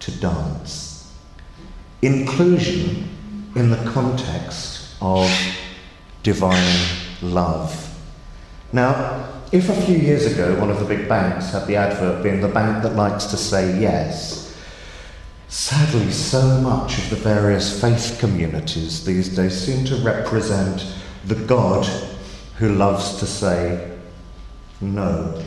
to 0.00 0.10
dance. 0.20 0.85
Inclusion 2.02 3.08
in 3.54 3.70
the 3.70 3.90
context 3.90 4.96
of 5.00 5.30
divine 6.22 6.88
love. 7.22 7.82
Now, 8.72 9.32
if 9.52 9.68
a 9.68 9.82
few 9.82 9.96
years 9.96 10.26
ago 10.26 10.58
one 10.60 10.70
of 10.70 10.80
the 10.80 10.84
big 10.84 11.08
banks 11.08 11.52
had 11.52 11.66
the 11.66 11.76
advert 11.76 12.22
being 12.22 12.40
the 12.40 12.48
bank 12.48 12.82
that 12.82 12.96
likes 12.96 13.24
to 13.26 13.36
say 13.36 13.78
yes, 13.80 14.54
sadly, 15.48 16.10
so 16.10 16.60
much 16.60 16.98
of 16.98 17.10
the 17.10 17.16
various 17.16 17.80
faith 17.80 18.18
communities 18.20 19.04
these 19.04 19.34
days 19.34 19.58
seem 19.58 19.84
to 19.86 19.96
represent 19.96 20.84
the 21.24 21.36
God 21.36 21.86
who 22.58 22.74
loves 22.74 23.18
to 23.20 23.26
say 23.26 23.96
no. 24.80 25.42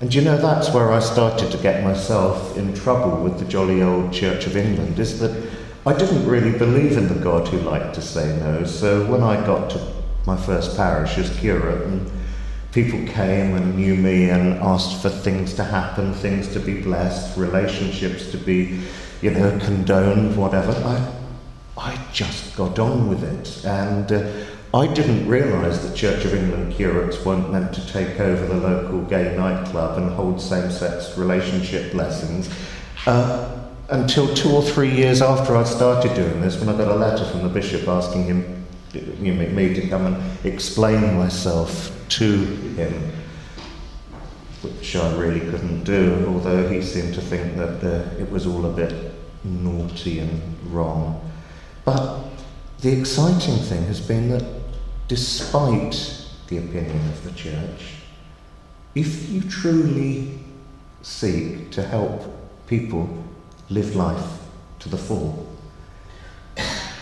And 0.00 0.14
you 0.14 0.22
know, 0.22 0.38
that's 0.38 0.72
where 0.72 0.90
I 0.92 1.00
started 1.00 1.52
to 1.52 1.58
get 1.58 1.84
myself 1.84 2.56
in 2.56 2.74
trouble 2.74 3.22
with 3.22 3.38
the 3.38 3.44
jolly 3.44 3.82
old 3.82 4.12
Church 4.12 4.46
of 4.46 4.56
England, 4.56 4.98
is 4.98 5.20
that 5.20 5.49
I 5.86 5.94
didn't 5.96 6.26
really 6.26 6.58
believe 6.58 6.98
in 6.98 7.08
the 7.08 7.14
God 7.14 7.48
who 7.48 7.58
liked 7.58 7.94
to 7.94 8.02
say 8.02 8.38
no. 8.38 8.64
So 8.64 9.06
when 9.10 9.22
I 9.22 9.44
got 9.46 9.70
to 9.70 9.92
my 10.26 10.36
first 10.36 10.76
parish 10.76 11.16
as 11.16 11.34
curate 11.38 11.86
and 11.86 12.10
people 12.72 12.98
came 13.06 13.56
and 13.56 13.76
knew 13.76 13.94
me 13.94 14.28
and 14.28 14.58
asked 14.58 15.00
for 15.00 15.08
things 15.08 15.54
to 15.54 15.64
happen, 15.64 16.12
things 16.12 16.48
to 16.48 16.60
be 16.60 16.82
blessed, 16.82 17.36
relationships 17.38 18.30
to 18.30 18.36
be, 18.36 18.80
you 19.22 19.30
know, 19.30 19.58
condoned, 19.60 20.36
whatever, 20.36 20.72
I, 20.72 21.12
I 21.78 22.06
just 22.12 22.54
got 22.56 22.78
on 22.78 23.08
with 23.08 23.24
it. 23.24 23.64
And 23.64 24.12
uh, 24.12 24.30
I 24.74 24.86
didn't 24.86 25.26
realise 25.26 25.78
that 25.78 25.96
Church 25.96 26.26
of 26.26 26.34
England 26.34 26.74
curates 26.74 27.24
weren't 27.24 27.50
meant 27.50 27.72
to 27.72 27.86
take 27.88 28.20
over 28.20 28.46
the 28.46 28.60
local 28.60 29.00
gay 29.02 29.34
nightclub 29.34 29.96
and 29.96 30.12
hold 30.12 30.42
same 30.42 30.70
sex 30.70 31.16
relationship 31.16 31.90
blessings 31.92 32.50
uh, 33.06 33.59
until 33.90 34.32
two 34.34 34.50
or 34.50 34.62
three 34.62 34.94
years 34.94 35.20
after 35.20 35.56
I'd 35.56 35.66
started 35.66 36.14
doing 36.14 36.40
this, 36.40 36.58
when 36.58 36.68
I 36.68 36.78
got 36.78 36.88
a 36.88 36.94
letter 36.94 37.24
from 37.24 37.42
the 37.42 37.48
bishop 37.48 37.88
asking 37.88 38.24
him, 38.24 38.66
you 38.92 39.34
know, 39.34 39.48
me 39.48 39.74
to 39.74 39.88
come 39.88 40.06
and 40.06 40.46
explain 40.46 41.16
myself 41.16 41.92
to 42.10 42.44
him, 42.44 43.12
which 44.62 44.94
I 44.94 45.16
really 45.16 45.40
couldn't 45.40 45.84
do, 45.84 46.24
although 46.28 46.68
he 46.68 46.82
seemed 46.82 47.14
to 47.14 47.20
think 47.20 47.56
that 47.56 47.82
uh, 47.82 48.20
it 48.20 48.30
was 48.30 48.46
all 48.46 48.66
a 48.66 48.72
bit 48.72 49.12
naughty 49.42 50.20
and 50.20 50.40
wrong. 50.72 51.20
But 51.84 52.24
the 52.80 52.92
exciting 52.92 53.56
thing 53.56 53.84
has 53.84 54.00
been 54.00 54.30
that 54.30 54.44
despite 55.08 56.26
the 56.48 56.58
opinion 56.58 56.96
of 57.08 57.24
the 57.24 57.32
church, 57.32 57.94
if 58.94 59.28
you 59.28 59.42
truly 59.42 60.38
seek 61.02 61.70
to 61.72 61.82
help 61.82 62.22
people 62.66 63.19
live 63.70 63.96
life 63.96 64.38
to 64.80 64.88
the 64.88 64.98
full, 64.98 65.46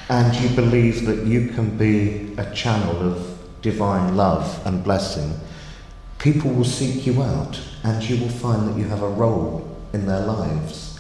and 0.09 0.35
you 0.37 0.54
believe 0.54 1.04
that 1.07 1.26
you 1.26 1.48
can 1.48 1.76
be 1.76 2.35
a 2.38 2.54
channel 2.54 3.02
of 3.02 3.38
divine 3.62 4.16
love 4.16 4.61
and 4.66 4.85
blessing, 4.85 5.38
people 6.18 6.50
will 6.50 6.64
seek 6.64 7.07
you 7.07 7.22
out 7.22 7.61
and 7.85 8.02
you 8.09 8.20
will 8.20 8.33
find 8.33 8.68
that 8.68 8.78
you 8.78 8.85
have 8.85 9.02
a 9.02 9.09
role 9.09 9.76
in 9.92 10.07
their 10.07 10.24
lives. 10.24 10.98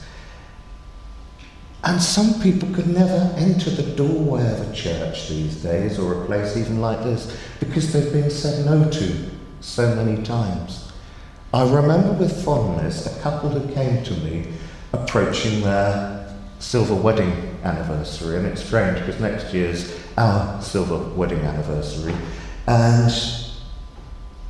And 1.84 2.02
some 2.02 2.40
people 2.40 2.68
could 2.74 2.88
never 2.88 3.34
enter 3.36 3.70
the 3.70 3.94
doorway 3.94 4.42
of 4.52 4.68
a 4.68 4.74
church 4.74 5.28
these 5.28 5.62
days 5.62 5.98
or 5.98 6.22
a 6.22 6.26
place 6.26 6.56
even 6.56 6.80
like 6.80 7.02
this 7.02 7.36
because 7.60 7.92
they've 7.92 8.12
been 8.12 8.30
said 8.30 8.66
no 8.66 8.90
to 8.90 9.30
so 9.60 9.94
many 9.94 10.22
times. 10.22 10.92
I 11.54 11.62
remember 11.62 12.12
with 12.12 12.44
fondness 12.44 13.06
a 13.06 13.22
couple 13.22 13.48
who 13.48 13.72
came 13.74 14.04
to 14.04 14.14
me 14.14 14.52
approaching 14.92 15.62
their 15.62 16.34
silver 16.58 16.94
wedding 16.94 17.32
anniversary, 17.64 18.36
and 18.36 18.46
it's 18.46 18.64
strange 18.64 18.98
because 18.98 19.20
next 19.20 19.52
year's 19.52 19.96
our 20.16 20.60
silver 20.60 20.98
wedding 21.14 21.40
anniversary. 21.40 22.14
And 22.66 23.10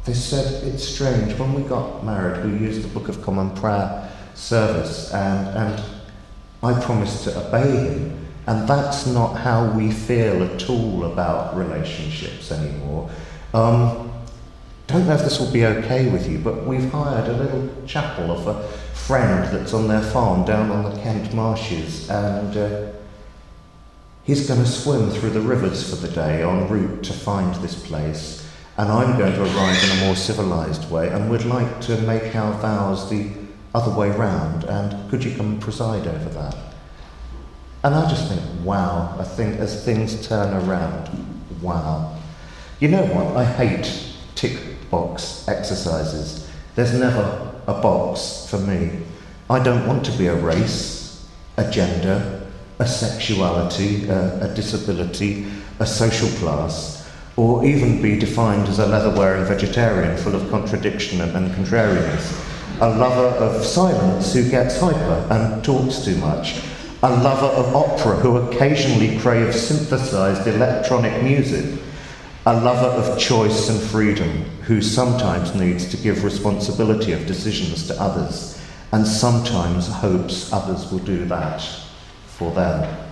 they 0.04 0.14
said 0.14 0.64
it's 0.64 0.84
strange 0.84 1.38
when 1.38 1.52
we 1.52 1.62
got 1.62 2.04
married, 2.04 2.44
we 2.44 2.58
used 2.58 2.82
the 2.82 2.88
Book 2.88 3.08
of 3.08 3.22
Common 3.22 3.50
Prayer 3.50 4.10
service, 4.34 5.12
and, 5.12 5.48
and 5.56 5.84
I 6.62 6.80
promised 6.80 7.24
to 7.24 7.46
obey 7.46 7.70
him. 7.70 8.26
And 8.46 8.66
that's 8.66 9.06
not 9.06 9.34
how 9.34 9.70
we 9.72 9.92
feel 9.92 10.42
at 10.42 10.70
all 10.70 11.04
about 11.04 11.54
relationships 11.54 12.50
anymore. 12.50 13.10
Um, 13.52 14.07
don't 14.88 15.06
know 15.06 15.12
if 15.12 15.20
this 15.20 15.38
will 15.38 15.52
be 15.52 15.66
okay 15.66 16.08
with 16.10 16.30
you, 16.30 16.38
but 16.38 16.66
we've 16.66 16.90
hired 16.90 17.28
a 17.28 17.34
little 17.34 17.70
chapel 17.86 18.32
of 18.32 18.46
a 18.46 18.66
friend 18.96 19.44
that's 19.54 19.74
on 19.74 19.86
their 19.86 20.00
farm 20.00 20.46
down 20.46 20.70
on 20.70 20.82
the 20.82 20.98
Kent 21.02 21.34
marshes, 21.34 22.08
and 22.08 22.56
uh, 22.56 22.90
he's 24.24 24.48
going 24.48 24.60
to 24.60 24.66
swim 24.66 25.10
through 25.10 25.28
the 25.28 25.42
rivers 25.42 25.90
for 25.90 25.96
the 25.96 26.08
day 26.14 26.42
en 26.42 26.66
route 26.68 27.04
to 27.04 27.12
find 27.12 27.54
this 27.56 27.86
place, 27.86 28.50
and 28.78 28.90
I'm 28.90 29.18
going 29.18 29.34
to 29.34 29.42
arrive 29.42 29.84
in 29.84 29.98
a 29.98 30.06
more 30.06 30.16
civilized 30.16 30.90
way, 30.90 31.08
and 31.10 31.30
we'd 31.30 31.44
like 31.44 31.82
to 31.82 31.98
make 32.02 32.34
our 32.34 32.58
vows 32.62 33.10
the 33.10 33.30
other 33.74 33.94
way 33.94 34.08
round, 34.08 34.64
and 34.64 35.10
could 35.10 35.22
you 35.22 35.36
come 35.36 35.52
and 35.52 35.60
preside 35.60 36.06
over 36.06 36.30
that? 36.30 36.56
And 37.84 37.94
I 37.94 38.08
just 38.08 38.26
think, 38.26 38.40
wow, 38.64 39.14
I 39.20 39.24
think 39.24 39.60
as 39.60 39.84
things 39.84 40.26
turn 40.26 40.54
around, 40.66 41.10
wow. 41.60 42.16
You 42.80 42.88
know 42.88 43.04
what? 43.04 43.36
I 43.36 43.44
hate 43.44 44.14
tick 44.34 44.77
box 44.90 45.46
exercises. 45.48 46.48
There's 46.74 46.94
never 46.94 47.52
a 47.66 47.74
box 47.74 48.46
for 48.48 48.58
me. 48.58 48.90
I 49.50 49.62
don't 49.62 49.86
want 49.86 50.04
to 50.06 50.12
be 50.12 50.26
a 50.26 50.34
race, 50.34 51.26
a 51.56 51.70
gender, 51.70 52.46
a 52.78 52.86
sexuality, 52.86 54.08
a, 54.08 54.50
a 54.50 54.54
disability, 54.54 55.46
a 55.80 55.86
social 55.86 56.28
class, 56.38 57.08
or 57.36 57.64
even 57.64 58.02
be 58.02 58.18
defined 58.18 58.68
as 58.68 58.78
a 58.78 58.86
leather 58.86 59.16
wearing 59.16 59.44
vegetarian 59.44 60.16
full 60.16 60.34
of 60.34 60.50
contradiction 60.50 61.20
and, 61.20 61.36
and 61.36 61.54
contrariness. 61.54 62.44
A 62.80 62.88
lover 62.88 63.36
of 63.44 63.64
silence 63.64 64.32
who 64.32 64.48
gets 64.48 64.80
hyper 64.80 65.26
and 65.30 65.64
talks 65.64 66.04
too 66.04 66.16
much. 66.16 66.60
A 67.02 67.10
lover 67.10 67.46
of 67.46 67.74
opera 67.74 68.16
who 68.16 68.36
occasionally 68.36 69.18
craves 69.18 69.60
synthesized 69.60 70.46
electronic 70.46 71.22
music 71.22 71.80
a 72.48 72.60
lover 72.62 72.86
of 72.86 73.18
choice 73.18 73.68
and 73.68 73.78
freedom 73.78 74.30
who 74.62 74.80
sometimes 74.80 75.54
needs 75.54 75.86
to 75.90 75.98
give 75.98 76.24
responsibility 76.24 77.12
of 77.12 77.26
decisions 77.26 77.86
to 77.86 78.00
others 78.00 78.58
and 78.92 79.06
sometimes 79.06 79.86
hopes 79.86 80.50
others 80.50 80.90
will 80.90 80.98
do 81.00 81.26
that 81.26 81.60
for 82.24 82.50
them. 82.52 83.06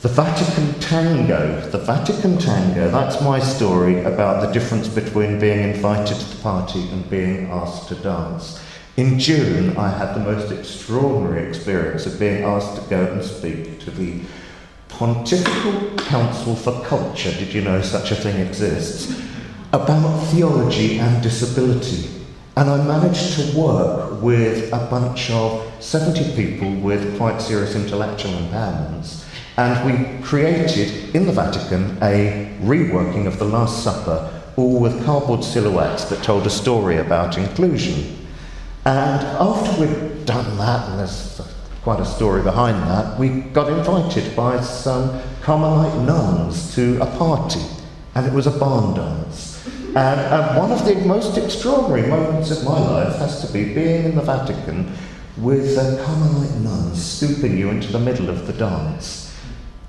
The 0.00 0.08
Vatican 0.08 0.80
Tango, 0.80 1.60
the 1.68 1.76
Vatican 1.76 2.38
Tango, 2.38 2.90
that's 2.90 3.20
my 3.20 3.38
story 3.38 4.02
about 4.04 4.46
the 4.46 4.50
difference 4.50 4.88
between 4.88 5.38
being 5.38 5.74
invited 5.74 6.16
to 6.16 6.36
the 6.36 6.42
party 6.42 6.88
and 6.88 7.10
being 7.10 7.50
asked 7.50 7.88
to 7.88 7.96
dance. 7.96 8.62
In 8.96 9.18
June, 9.18 9.76
I 9.76 9.90
had 9.90 10.14
the 10.14 10.20
most 10.20 10.50
extraordinary 10.50 11.46
experience 11.46 12.06
of 12.06 12.18
being 12.18 12.44
asked 12.44 12.82
to 12.82 12.88
go 12.88 13.12
and 13.12 13.22
speak 13.22 13.78
to 13.80 13.90
the 13.90 14.22
Pontifical 15.00 15.96
Council 15.96 16.54
for 16.54 16.78
Culture, 16.84 17.32
did 17.32 17.54
you 17.54 17.62
know 17.62 17.80
such 17.80 18.10
a 18.10 18.14
thing 18.14 18.38
exists? 18.46 19.18
About 19.72 20.18
theology 20.26 20.98
and 20.98 21.22
disability. 21.22 22.10
And 22.54 22.68
I 22.68 22.84
managed 22.84 23.32
to 23.36 23.58
work 23.58 24.20
with 24.20 24.70
a 24.74 24.86
bunch 24.90 25.30
of 25.30 25.66
70 25.82 26.36
people 26.36 26.74
with 26.82 27.16
quite 27.16 27.40
serious 27.40 27.74
intellectual 27.74 28.32
impairments. 28.32 29.24
And 29.56 29.72
we 29.86 30.22
created 30.22 31.14
in 31.14 31.24
the 31.24 31.32
Vatican 31.32 31.96
a 32.02 32.54
reworking 32.60 33.26
of 33.26 33.38
the 33.38 33.46
Last 33.46 33.82
Supper, 33.82 34.42
all 34.56 34.80
with 34.80 35.02
cardboard 35.06 35.42
silhouettes 35.42 36.04
that 36.10 36.22
told 36.22 36.46
a 36.46 36.50
story 36.50 36.98
about 36.98 37.38
inclusion. 37.38 38.18
And 38.84 39.26
after 39.26 39.80
we'd 39.80 40.26
done 40.26 40.58
that, 40.58 40.90
and 40.90 40.98
there's 40.98 41.40
quite 41.82 42.00
a 42.00 42.04
story 42.04 42.42
behind 42.42 42.76
that, 42.88 43.18
we 43.18 43.28
got 43.28 43.72
invited 43.72 44.36
by 44.36 44.60
some 44.60 45.20
Carmelite 45.40 46.06
nuns 46.06 46.74
to 46.74 47.00
a 47.00 47.06
party, 47.16 47.60
and 48.14 48.26
it 48.26 48.32
was 48.32 48.46
a 48.46 48.50
barn 48.50 48.94
dance. 48.94 49.66
And, 49.88 50.20
and 50.20 50.58
one 50.58 50.72
of 50.72 50.84
the 50.84 50.94
most 51.06 51.38
extraordinary 51.38 52.08
moments 52.08 52.50
of 52.50 52.64
my 52.64 52.78
life 52.78 53.16
has 53.16 53.46
to 53.46 53.52
be 53.52 53.72
being 53.72 54.04
in 54.04 54.14
the 54.14 54.22
Vatican 54.22 54.92
with 55.38 55.76
a 55.78 56.02
Carmelite 56.04 56.60
nun 56.60 56.94
stooping 56.94 57.56
you 57.56 57.70
into 57.70 57.90
the 57.90 57.98
middle 57.98 58.28
of 58.28 58.46
the 58.46 58.52
dance. 58.52 59.34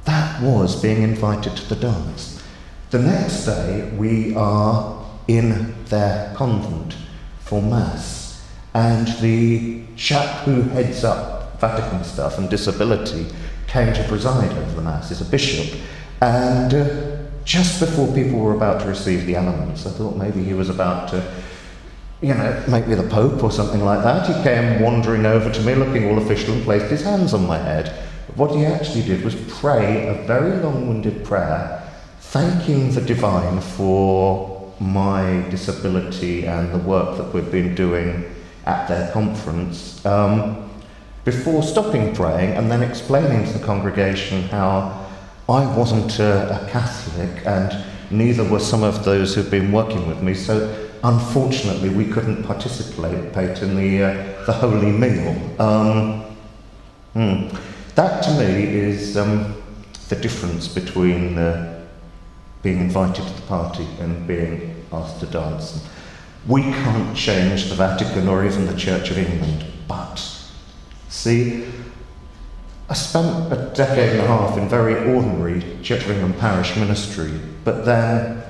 That 0.05 0.41
was 0.41 0.81
being 0.81 1.03
invited 1.03 1.55
to 1.57 1.75
the 1.75 1.75
dance. 1.75 2.41
The 2.89 2.99
next 2.99 3.45
day, 3.45 3.91
we 3.97 4.33
are 4.35 5.05
in 5.27 5.75
their 5.85 6.33
convent 6.35 6.95
for 7.39 7.61
Mass, 7.61 8.45
and 8.73 9.07
the 9.19 9.83
chap 9.97 10.45
who 10.45 10.61
heads 10.63 11.03
up 11.03 11.30
Vatican 11.61 12.03
stuff 12.03 12.37
and 12.37 12.49
disability 12.49 13.27
came 13.67 13.93
to 13.93 14.03
preside 14.09 14.51
over 14.51 14.71
the 14.71 14.81
Mass, 14.81 15.11
is 15.11 15.21
a 15.21 15.25
bishop, 15.25 15.79
and 16.21 16.73
uh, 16.73 17.17
just 17.45 17.79
before 17.79 18.13
people 18.13 18.39
were 18.39 18.53
about 18.53 18.81
to 18.81 18.87
receive 18.87 19.25
the 19.25 19.35
elements, 19.35 19.85
I 19.85 19.91
thought 19.91 20.17
maybe 20.17 20.43
he 20.43 20.53
was 20.53 20.69
about 20.69 21.09
to, 21.09 21.23
you 22.21 22.33
know, 22.33 22.63
make 22.67 22.87
me 22.87 22.95
the 22.95 23.07
Pope 23.07 23.43
or 23.43 23.51
something 23.51 23.83
like 23.83 24.03
that. 24.03 24.27
He 24.27 24.43
came 24.43 24.81
wandering 24.81 25.25
over 25.25 25.51
to 25.51 25.61
me, 25.61 25.75
looking 25.75 26.09
all 26.09 26.17
official, 26.17 26.53
and 26.53 26.63
placed 26.63 26.87
his 26.87 27.03
hands 27.03 27.33
on 27.33 27.47
my 27.47 27.57
head. 27.57 28.07
What 28.35 28.51
he 28.51 28.65
actually 28.65 29.03
did 29.03 29.23
was 29.23 29.35
pray 29.59 30.07
a 30.07 30.25
very 30.25 30.57
long 30.61 30.87
winded 30.87 31.23
prayer, 31.23 31.81
thanking 32.19 32.91
the 32.91 33.01
divine 33.01 33.61
for 33.61 34.73
my 34.79 35.45
disability 35.49 36.45
and 36.47 36.73
the 36.73 36.79
work 36.79 37.17
that 37.17 37.31
we've 37.33 37.51
been 37.51 37.75
doing 37.75 38.25
at 38.65 38.87
their 38.87 39.11
conference. 39.11 40.03
Um, 40.05 40.70
before 41.23 41.63
stopping 41.63 42.15
praying 42.15 42.51
and 42.51 42.71
then 42.71 42.81
explaining 42.81 43.45
to 43.45 43.57
the 43.57 43.65
congregation 43.65 44.43
how 44.43 45.07
I 45.47 45.65
wasn't 45.75 46.19
a, 46.19 46.63
a 46.63 46.69
Catholic, 46.69 47.45
and 47.45 47.83
neither 48.09 48.43
were 48.43 48.59
some 48.59 48.83
of 48.83 49.03
those 49.03 49.35
who've 49.35 49.51
been 49.51 49.71
working 49.71 50.07
with 50.07 50.21
me, 50.21 50.33
so 50.33 50.89
unfortunately 51.03 51.89
we 51.89 52.05
couldn't 52.05 52.43
participate 52.43 53.61
in 53.61 53.75
the, 53.75 54.03
uh, 54.03 54.45
the 54.45 54.53
Holy 54.53 54.91
Meal. 54.91 55.61
Um, 55.61 56.21
hmm. 57.13 57.47
That 57.95 58.23
to 58.23 58.31
me 58.31 58.63
is 58.63 59.17
um, 59.17 59.61
the 60.09 60.15
difference 60.15 60.67
between 60.67 61.37
uh, 61.37 61.85
being 62.63 62.79
invited 62.79 63.27
to 63.27 63.33
the 63.33 63.41
party 63.41 63.87
and 63.99 64.25
being 64.25 64.85
asked 64.93 65.19
to 65.19 65.25
dance. 65.25 65.85
We 66.47 66.61
can't 66.61 67.15
change 67.15 67.69
the 67.69 67.75
Vatican 67.75 68.27
or 68.27 68.45
even 68.45 68.65
the 68.65 68.77
Church 68.77 69.11
of 69.11 69.17
England, 69.17 69.65
but 69.87 70.40
see, 71.11 71.65
I 72.89 72.93
spent 72.93 73.53
a 73.53 73.71
decade 73.75 74.13
and 74.13 74.21
a 74.21 74.27
half 74.27 74.57
in 74.57 74.67
very 74.67 74.95
ordinary 75.13 75.61
of 75.61 76.39
parish 76.39 76.75
ministry, 76.77 77.31
but 77.63 77.85
then 77.85 78.41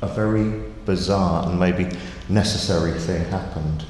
a 0.00 0.06
very 0.06 0.62
bizarre 0.84 1.48
and 1.48 1.58
maybe 1.58 1.88
necessary 2.28 2.98
thing 2.98 3.24
happened. 3.26 3.84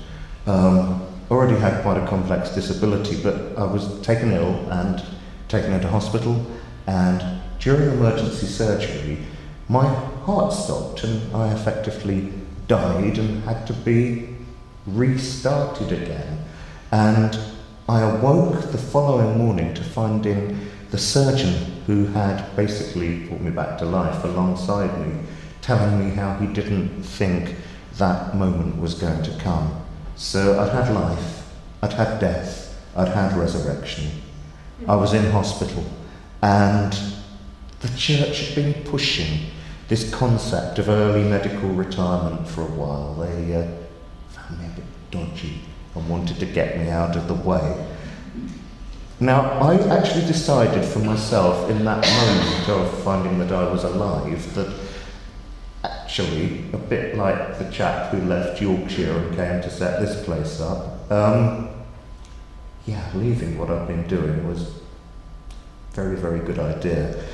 Um, 0.46 1.06
already 1.30 1.58
had 1.58 1.82
quite 1.82 2.02
a 2.02 2.06
complex 2.06 2.50
disability, 2.50 3.20
but 3.22 3.56
I 3.58 3.64
was 3.64 4.00
taken 4.00 4.32
ill 4.32 4.54
and 4.70 5.02
taken 5.48 5.72
into 5.72 5.88
hospital, 5.88 6.44
and 6.86 7.40
during 7.58 7.90
emergency 7.90 8.46
surgery, 8.46 9.18
my 9.68 9.86
heart 10.24 10.52
stopped 10.52 11.04
and 11.04 11.34
I 11.34 11.52
effectively 11.52 12.32
died 12.68 13.18
and 13.18 13.42
had 13.44 13.66
to 13.66 13.72
be 13.72 14.28
restarted 14.86 15.92
again. 15.92 16.44
And 16.90 17.38
I 17.92 18.00
awoke 18.00 18.72
the 18.72 18.78
following 18.78 19.36
morning 19.36 19.74
to 19.74 19.84
finding 19.84 20.58
the 20.90 20.96
surgeon 20.96 21.82
who 21.86 22.06
had 22.06 22.56
basically 22.56 23.26
brought 23.26 23.42
me 23.42 23.50
back 23.50 23.76
to 23.80 23.84
life 23.84 24.24
alongside 24.24 24.98
me, 25.06 25.20
telling 25.60 25.98
me 25.98 26.14
how 26.14 26.32
he 26.38 26.46
didn't 26.46 27.02
think 27.02 27.54
that 27.98 28.34
moment 28.34 28.80
was 28.80 28.94
going 28.94 29.22
to 29.24 29.38
come. 29.40 29.78
So 30.16 30.58
I'd 30.58 30.72
had 30.72 30.94
life, 30.94 31.46
I'd 31.82 31.92
had 31.92 32.18
death, 32.18 32.82
I'd 32.96 33.08
had 33.08 33.36
resurrection. 33.36 34.10
I 34.88 34.96
was 34.96 35.12
in 35.12 35.30
hospital, 35.30 35.84
and 36.40 36.98
the 37.80 37.88
church 37.88 38.48
had 38.48 38.54
been 38.54 38.84
pushing 38.84 39.50
this 39.88 40.10
concept 40.14 40.78
of 40.78 40.88
early 40.88 41.24
medical 41.24 41.68
retirement 41.68 42.48
for 42.48 42.62
a 42.62 42.72
while. 42.72 43.16
They 43.16 43.54
uh, 43.54 43.68
found 44.30 44.60
me 44.60 44.64
a 44.64 44.76
bit 44.76 44.84
dodgy 45.10 45.60
and 45.94 46.08
wanted 46.08 46.38
to 46.40 46.46
get 46.46 46.78
me 46.78 46.88
out 46.88 47.16
of 47.16 47.28
the 47.28 47.34
way. 47.34 47.86
Now, 49.20 49.42
I 49.60 49.76
actually 49.96 50.26
decided 50.26 50.84
for 50.84 50.98
myself 50.98 51.70
in 51.70 51.84
that 51.84 52.04
moment 52.04 52.68
of 52.68 53.02
finding 53.04 53.38
that 53.38 53.52
I 53.52 53.70
was 53.70 53.84
alive 53.84 54.54
that 54.54 54.72
actually, 55.84 56.64
a 56.72 56.76
bit 56.76 57.16
like 57.16 57.58
the 57.58 57.70
chap 57.70 58.10
who 58.10 58.20
left 58.22 58.60
Yorkshire 58.60 59.16
and 59.16 59.36
came 59.36 59.62
to 59.62 59.70
set 59.70 60.00
this 60.00 60.24
place 60.24 60.60
up, 60.60 61.10
um, 61.10 61.70
yeah, 62.84 63.08
leaving 63.14 63.58
what 63.58 63.70
I've 63.70 63.86
been 63.86 64.06
doing 64.08 64.46
was 64.46 64.74
very, 65.92 66.16
very 66.16 66.40
good 66.40 66.58
idea. 66.58 67.24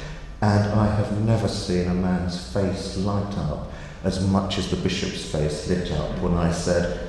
And 0.41 0.73
I 0.73 0.95
have 0.95 1.25
never 1.25 1.49
seen 1.49 1.89
a 1.89 1.95
man's 1.95 2.53
face 2.53 2.97
light 2.99 3.37
up 3.39 3.73
as 4.05 4.25
much 4.29 4.59
as 4.59 4.71
the 4.71 4.77
bishop's 4.77 5.25
face 5.25 5.69
lit 5.69 5.91
up 5.93 6.19
when 6.21 6.35
I 6.35 6.53
said, 6.53 7.08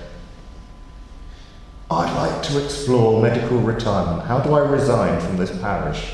I'd 1.92 2.16
like 2.16 2.44
to 2.44 2.64
explore 2.64 3.20
medical 3.22 3.58
retirement. 3.58 4.28
How 4.28 4.40
do 4.40 4.54
I 4.54 4.60
resign 4.60 5.20
from 5.22 5.38
this 5.38 5.58
parish? 5.60 6.12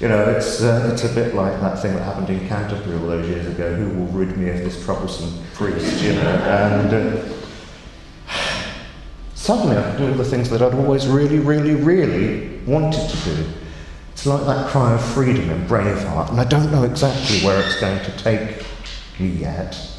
You 0.00 0.08
know, 0.08 0.28
it's, 0.28 0.60
uh, 0.60 0.90
it's 0.92 1.04
a 1.04 1.14
bit 1.14 1.36
like 1.36 1.60
that 1.60 1.80
thing 1.80 1.94
that 1.94 2.02
happened 2.02 2.30
in 2.30 2.48
Canterbury 2.48 2.98
all 2.98 3.06
those 3.06 3.28
years 3.28 3.46
ago. 3.46 3.74
Who 3.76 3.96
will 3.96 4.08
rid 4.08 4.36
me 4.36 4.50
of 4.50 4.58
this 4.58 4.84
troublesome 4.84 5.32
priest, 5.54 6.02
you 6.02 6.14
know? 6.14 6.20
And 6.20 6.92
uh, 6.92 7.34
suddenly 9.34 9.76
I 9.76 9.82
could 9.90 9.98
do 9.98 10.08
all 10.08 10.14
the 10.14 10.24
things 10.24 10.50
that 10.50 10.62
I'd 10.62 10.74
always 10.74 11.06
really, 11.06 11.38
really, 11.38 11.76
really 11.76 12.58
wanted 12.66 13.08
to 13.08 13.16
do. 13.24 13.46
It's 14.12 14.26
like 14.26 14.44
that 14.46 14.68
cry 14.70 14.94
of 14.94 15.04
freedom 15.04 15.48
in 15.48 15.64
Braveheart, 15.68 16.30
and 16.30 16.40
I 16.40 16.44
don't 16.44 16.72
know 16.72 16.82
exactly 16.82 17.40
where 17.46 17.60
it's 17.60 17.80
going 17.80 18.02
to 18.04 18.16
take 18.18 18.64
me 19.20 19.28
yet 19.28 19.93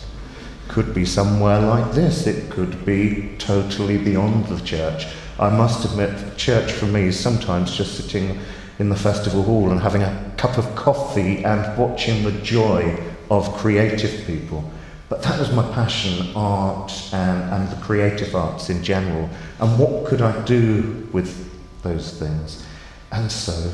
could 0.67 0.93
be 0.93 1.05
somewhere 1.05 1.59
like 1.59 1.93
this. 1.93 2.27
It 2.27 2.49
could 2.49 2.85
be 2.85 3.35
totally 3.37 3.97
beyond 3.97 4.47
the 4.47 4.63
church. 4.65 5.07
I 5.39 5.49
must 5.49 5.85
admit, 5.85 6.37
church 6.37 6.71
for 6.71 6.85
me 6.85 7.03
is 7.03 7.19
sometimes 7.19 7.75
just 7.75 7.95
sitting 7.95 8.39
in 8.79 8.89
the 8.89 8.95
festival 8.95 9.43
hall 9.43 9.71
and 9.71 9.79
having 9.79 10.03
a 10.03 10.33
cup 10.37 10.57
of 10.57 10.75
coffee 10.75 11.43
and 11.43 11.77
watching 11.77 12.23
the 12.23 12.31
joy 12.41 12.97
of 13.29 13.53
creative 13.57 14.25
people. 14.25 14.69
But 15.07 15.21
that 15.23 15.39
was 15.39 15.51
my 15.51 15.63
passion, 15.73 16.31
art 16.35 16.91
and, 17.13 17.53
and 17.53 17.69
the 17.69 17.81
creative 17.83 18.35
arts 18.35 18.69
in 18.69 18.83
general. 18.83 19.29
And 19.59 19.77
what 19.77 20.05
could 20.05 20.21
I 20.21 20.43
do 20.45 21.07
with 21.13 21.51
those 21.83 22.17
things? 22.17 22.65
And 23.11 23.31
so 23.31 23.71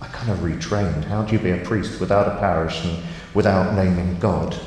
I 0.00 0.08
kind 0.08 0.30
of 0.30 0.38
retrained. 0.38 1.04
How 1.04 1.22
do 1.22 1.32
you 1.32 1.38
be 1.38 1.50
a 1.50 1.64
priest 1.64 2.00
without 2.00 2.28
a 2.28 2.38
parish 2.38 2.84
and 2.84 3.02
without 3.34 3.74
naming 3.74 4.18
God? 4.18 4.58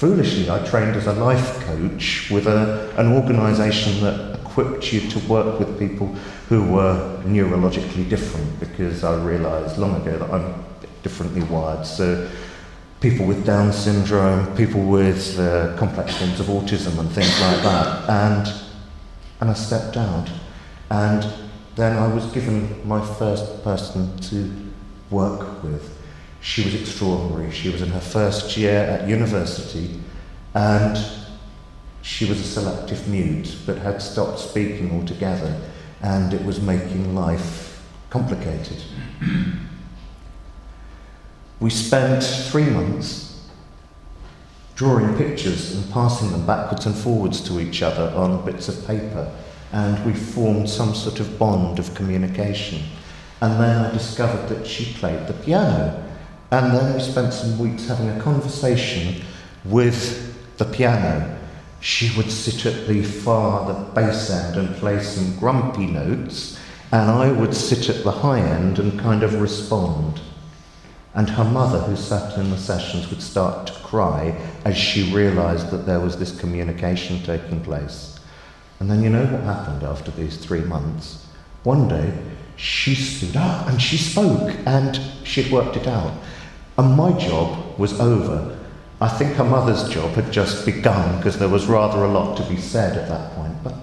Foolishly, 0.00 0.48
I 0.48 0.64
trained 0.64 0.96
as 0.96 1.06
a 1.06 1.12
life 1.12 1.60
coach 1.66 2.30
with 2.30 2.46
a, 2.46 2.90
an 2.96 3.12
organisation 3.12 4.00
that 4.00 4.40
equipped 4.40 4.94
you 4.94 5.02
to 5.10 5.18
work 5.28 5.58
with 5.58 5.78
people 5.78 6.06
who 6.48 6.64
were 6.72 7.22
neurologically 7.26 8.08
different 8.08 8.58
because 8.60 9.04
I 9.04 9.22
realised 9.22 9.76
long 9.76 10.00
ago 10.00 10.16
that 10.16 10.30
I'm 10.30 10.64
differently 11.02 11.42
wired. 11.42 11.84
So, 11.84 12.30
people 13.02 13.26
with 13.26 13.44
Down 13.44 13.74
syndrome, 13.74 14.56
people 14.56 14.80
with 14.80 15.38
uh, 15.38 15.76
complex 15.76 16.16
forms 16.16 16.40
of 16.40 16.46
autism, 16.46 16.98
and 16.98 17.10
things 17.10 17.38
like 17.38 17.62
that. 17.62 18.08
And, 18.08 18.54
and 19.42 19.50
I 19.50 19.52
stepped 19.52 19.98
out. 19.98 20.30
And 20.88 21.30
then 21.76 21.98
I 21.98 22.10
was 22.10 22.24
given 22.32 22.88
my 22.88 23.04
first 23.16 23.62
person 23.62 24.16
to 24.30 24.50
work 25.10 25.62
with. 25.62 25.99
She 26.40 26.64
was 26.64 26.74
extraordinary. 26.74 27.50
She 27.52 27.68
was 27.68 27.82
in 27.82 27.90
her 27.90 28.00
first 28.00 28.56
year 28.56 28.80
at 28.82 29.08
university 29.08 30.00
and 30.54 30.98
she 32.02 32.24
was 32.24 32.40
a 32.40 32.44
selective 32.44 33.06
mute 33.08 33.56
but 33.66 33.78
had 33.78 34.00
stopped 34.00 34.38
speaking 34.38 34.90
altogether 34.92 35.60
and 36.02 36.32
it 36.32 36.44
was 36.44 36.60
making 36.60 37.14
life 37.14 37.82
complicated. 38.08 38.82
we 41.60 41.70
spent 41.70 42.22
three 42.22 42.64
months 42.64 43.30
drawing 44.80 45.14
pictures 45.18 45.76
and 45.76 45.92
passing 45.92 46.32
them 46.32 46.46
backwards 46.46 46.86
and 46.86 46.94
forwards 46.94 47.42
to 47.42 47.60
each 47.60 47.82
other 47.82 48.10
on 48.16 48.42
bits 48.46 48.66
of 48.66 48.86
paper. 48.86 49.30
And 49.72 50.02
we 50.06 50.14
formed 50.14 50.70
some 50.70 50.94
sort 50.94 51.20
of 51.20 51.38
bond 51.38 51.78
of 51.78 51.94
communication. 51.94 52.82
And 53.42 53.60
then 53.60 53.84
I 53.84 53.92
discovered 53.92 54.48
that 54.48 54.66
she 54.66 54.94
played 54.94 55.26
the 55.26 55.34
piano. 55.34 56.09
And 56.50 56.74
then 56.74 56.94
we 56.94 57.00
spent 57.00 57.32
some 57.32 57.58
weeks 57.58 57.86
having 57.86 58.08
a 58.08 58.20
conversation 58.20 59.22
with 59.64 60.58
the 60.58 60.64
piano. 60.64 61.38
She 61.80 62.14
would 62.16 62.30
sit 62.30 62.66
at 62.66 62.88
the 62.88 63.02
far, 63.02 63.72
the 63.72 63.90
bass 63.92 64.30
end, 64.30 64.56
and 64.56 64.76
play 64.76 65.00
some 65.00 65.38
grumpy 65.38 65.86
notes, 65.86 66.58
and 66.92 67.08
I 67.08 67.30
would 67.30 67.54
sit 67.54 67.88
at 67.88 68.02
the 68.02 68.10
high 68.10 68.40
end 68.40 68.80
and 68.80 68.98
kind 68.98 69.22
of 69.22 69.40
respond. 69.40 70.20
And 71.14 71.30
her 71.30 71.44
mother, 71.44 71.78
who 71.80 71.96
sat 71.96 72.36
in 72.36 72.50
the 72.50 72.58
sessions, 72.58 73.08
would 73.10 73.22
start 73.22 73.68
to 73.68 73.72
cry 73.74 74.36
as 74.64 74.76
she 74.76 75.12
realised 75.14 75.70
that 75.70 75.86
there 75.86 76.00
was 76.00 76.18
this 76.18 76.38
communication 76.38 77.22
taking 77.22 77.60
place. 77.60 78.18
And 78.80 78.90
then 78.90 79.02
you 79.02 79.10
know 79.10 79.24
what 79.24 79.42
happened 79.42 79.82
after 79.82 80.10
these 80.10 80.36
three 80.36 80.62
months? 80.62 81.26
One 81.62 81.88
day, 81.88 82.12
she 82.56 82.94
stood 82.94 83.36
up 83.36 83.68
and 83.68 83.80
she 83.80 83.96
spoke, 83.96 84.54
and 84.66 85.00
she'd 85.24 85.52
worked 85.52 85.76
it 85.76 85.86
out. 85.86 86.12
And 86.80 86.96
my 86.96 87.12
job 87.12 87.78
was 87.78 88.00
over. 88.00 88.56
I 89.02 89.08
think 89.08 89.34
her 89.34 89.44
mother's 89.44 89.86
job 89.90 90.12
had 90.14 90.32
just 90.32 90.64
begun 90.64 91.18
because 91.18 91.38
there 91.38 91.50
was 91.50 91.66
rather 91.66 92.04
a 92.04 92.08
lot 92.08 92.38
to 92.38 92.42
be 92.44 92.56
said 92.56 92.96
at 92.96 93.06
that 93.06 93.34
point. 93.34 93.52
But 93.62 93.74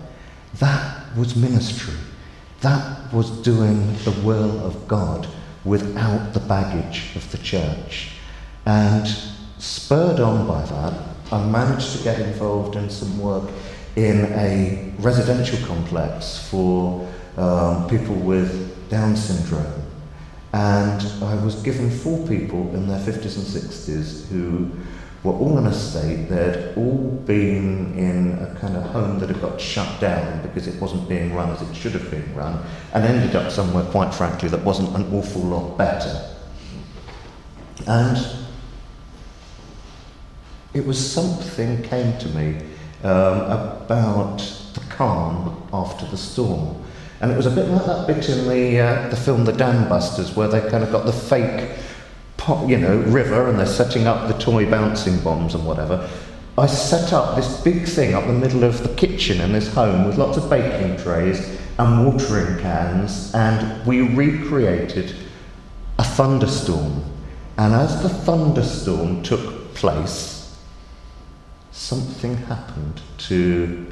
that 0.55 1.15
was 1.15 1.36
ministry. 1.36 1.93
That 2.62 3.13
was 3.13 3.29
doing 3.43 3.93
the 3.97 4.19
will 4.25 4.65
of 4.65 4.88
God 4.88 5.27
without 5.63 6.33
the 6.33 6.39
baggage 6.39 7.15
of 7.15 7.31
the 7.31 7.38
church. 7.38 8.13
And 8.65 9.07
spurred 9.60 10.19
on 10.19 10.47
by 10.47 10.65
that, 10.65 10.93
I 11.31 11.45
managed 11.45 11.95
to 11.97 12.03
get 12.03 12.19
involved 12.19 12.77
in 12.77 12.89
some 12.89 13.19
work 13.19 13.47
in 13.95 14.25
a 14.33 14.91
residential 14.97 15.63
complex 15.67 16.49
for 16.49 17.07
um, 17.38 17.88
people 17.88 18.15
with 18.15 18.89
Down 18.89 19.15
syndrome. 19.15 19.87
And 20.53 21.01
I 21.23 21.36
was 21.43 21.55
given 21.63 21.89
four 21.89 22.25
people 22.27 22.73
in 22.73 22.88
their 22.88 22.99
50s 22.99 23.36
and 23.36 23.45
60s 23.45 24.27
who 24.29 24.71
were 25.23 25.33
all 25.33 25.57
in 25.57 25.65
a 25.67 25.73
state, 25.73 26.29
they'd 26.29 26.73
all 26.77 27.21
been 27.25 27.93
in 27.97 28.39
a 28.39 28.57
kind 28.60 28.77
of 28.77 28.83
home 28.83 29.19
that 29.19 29.29
had 29.29 29.41
got 29.41 29.60
shut 29.60 29.99
down 29.99 30.41
because 30.41 30.67
it 30.67 30.79
wasn't 30.81 31.07
being 31.10 31.33
run 31.33 31.49
as 31.49 31.62
it 31.62 31.75
should 31.75 31.91
have 31.91 32.10
been 32.10 32.33
run, 32.36 32.63
and 32.93 33.03
ended 33.03 33.36
up 33.36 33.51
somewhere, 33.51 33.83
quite 33.86 34.13
frankly, 34.13 34.47
that 34.49 34.63
wasn't 34.63 34.95
an 34.95 35.13
awful 35.13 35.41
lot 35.41 35.77
better. 35.77 36.33
And 37.86 38.17
it 40.73 40.86
was 40.86 40.97
something 40.97 41.81
came 41.83 42.17
to 42.19 42.27
me 42.29 42.57
um, 43.03 43.41
about 43.41 44.38
the 44.73 44.81
calm 44.89 45.67
after 45.73 46.05
the 46.05 46.17
storm. 46.17 46.83
And 47.19 47.32
it 47.32 47.38
was 47.38 47.45
a 47.45 47.51
bit 47.51 47.67
like 47.67 47.86
that 47.86 48.08
bit 48.08 48.30
in 48.30 48.47
the, 48.47 48.80
uh, 48.80 49.10
the 49.10 49.15
film 49.15 49.45
The 49.45 49.53
Dam 49.53 49.89
Busters, 49.89 50.36
where 50.36 50.47
they 50.47 50.62
kind 50.69 50.84
of 50.84 50.91
got 50.91 51.06
the 51.06 51.13
fake 51.13 51.69
you 52.65 52.77
know, 52.77 52.97
river 52.99 53.49
and 53.49 53.60
they're 53.60 53.65
setting 53.65 54.08
up 54.08 54.27
the 54.27 54.38
toy 54.38 54.69
bouncing 54.69 55.19
bombs 55.19 55.53
and 55.53 55.65
whatever. 55.65 56.10
I 56.58 56.65
set 56.65 57.13
up 57.13 57.36
this 57.36 57.62
big 57.62 57.86
thing 57.86 58.13
up 58.13 58.25
the 58.25 58.34
middle 58.34 58.63
of 58.63 58.82
the 58.84 58.95
kitchen 58.95 59.41
in 59.41 59.51
this 59.51 59.71
home 59.73 60.06
with 60.06 60.17
lots 60.17 60.38
of 60.38 60.49
baking 60.49 60.97
trays 60.97 61.60
and 61.77 62.08
watering 62.08 62.58
cans, 62.60 63.34
and 63.36 63.86
we 63.86 64.01
recreated 64.01 65.13
a 65.99 66.03
thunderstorm. 66.03 67.03
And 67.58 67.73
as 67.73 68.01
the 68.01 68.10
thunderstorm 68.10 69.21
took 69.23 69.73
place, 69.75 70.58
something 71.71 72.38
happened 72.38 73.01
to 73.17 73.91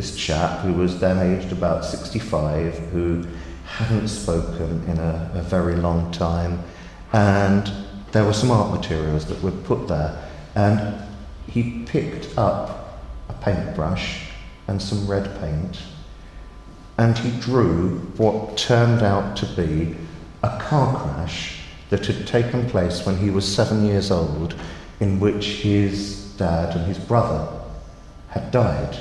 this 0.00 0.16
chap 0.16 0.60
who 0.60 0.72
was 0.72 0.98
then 0.98 1.18
aged 1.18 1.52
about 1.52 1.84
65, 1.84 2.74
who 2.90 3.22
hadn't 3.66 4.08
spoken 4.08 4.82
in 4.88 4.96
a, 4.96 5.30
a 5.34 5.42
very 5.42 5.76
long 5.76 6.10
time. 6.10 6.58
And 7.12 7.70
there 8.10 8.24
were 8.24 8.32
some 8.32 8.50
art 8.50 8.72
materials 8.72 9.26
that 9.26 9.42
were 9.42 9.50
put 9.50 9.88
there, 9.88 10.18
and 10.54 11.02
he 11.46 11.84
picked 11.84 12.38
up 12.38 13.02
a 13.28 13.34
paintbrush 13.34 14.30
and 14.68 14.80
some 14.80 15.06
red 15.06 15.38
paint, 15.38 15.82
and 16.96 17.18
he 17.18 17.38
drew 17.38 17.98
what 18.16 18.56
turned 18.56 19.02
out 19.02 19.36
to 19.36 19.46
be 19.48 19.94
a 20.42 20.58
car 20.60 20.98
crash 20.98 21.60
that 21.90 22.06
had 22.06 22.26
taken 22.26 22.70
place 22.70 23.04
when 23.04 23.18
he 23.18 23.28
was 23.28 23.44
seven 23.46 23.84
years 23.84 24.10
old, 24.10 24.54
in 24.98 25.20
which 25.20 25.60
his 25.60 26.32
dad 26.38 26.74
and 26.74 26.86
his 26.86 26.98
brother 26.98 27.46
had 28.30 28.50
died. 28.50 28.96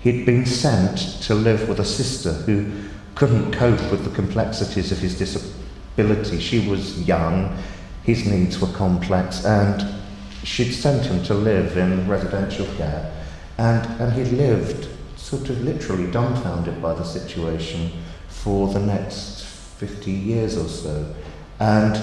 He'd 0.00 0.24
been 0.24 0.46
sent 0.46 0.98
to 1.22 1.34
live 1.34 1.68
with 1.68 1.78
a 1.78 1.84
sister 1.84 2.32
who 2.32 2.70
couldn't 3.14 3.52
cope 3.52 3.90
with 3.90 4.04
the 4.04 4.10
complexities 4.10 4.92
of 4.92 4.98
his 4.98 5.18
disability. 5.18 6.40
She 6.40 6.66
was 6.68 7.06
young, 7.06 7.56
his 8.02 8.26
needs 8.26 8.60
were 8.60 8.72
complex, 8.72 9.44
and 9.44 10.00
she'd 10.42 10.72
sent 10.72 11.04
him 11.04 11.22
to 11.24 11.34
live 11.34 11.76
in 11.76 12.08
residential 12.08 12.66
care. 12.76 13.12
And, 13.58 13.86
and 14.00 14.12
he 14.14 14.24
lived 14.24 14.88
sort 15.16 15.50
of 15.50 15.60
literally 15.62 16.10
dumbfounded 16.10 16.80
by 16.80 16.94
the 16.94 17.04
situation 17.04 17.92
for 18.28 18.72
the 18.72 18.80
next 18.80 19.44
50 19.44 20.10
years 20.10 20.56
or 20.56 20.68
so. 20.68 21.14
And 21.58 22.02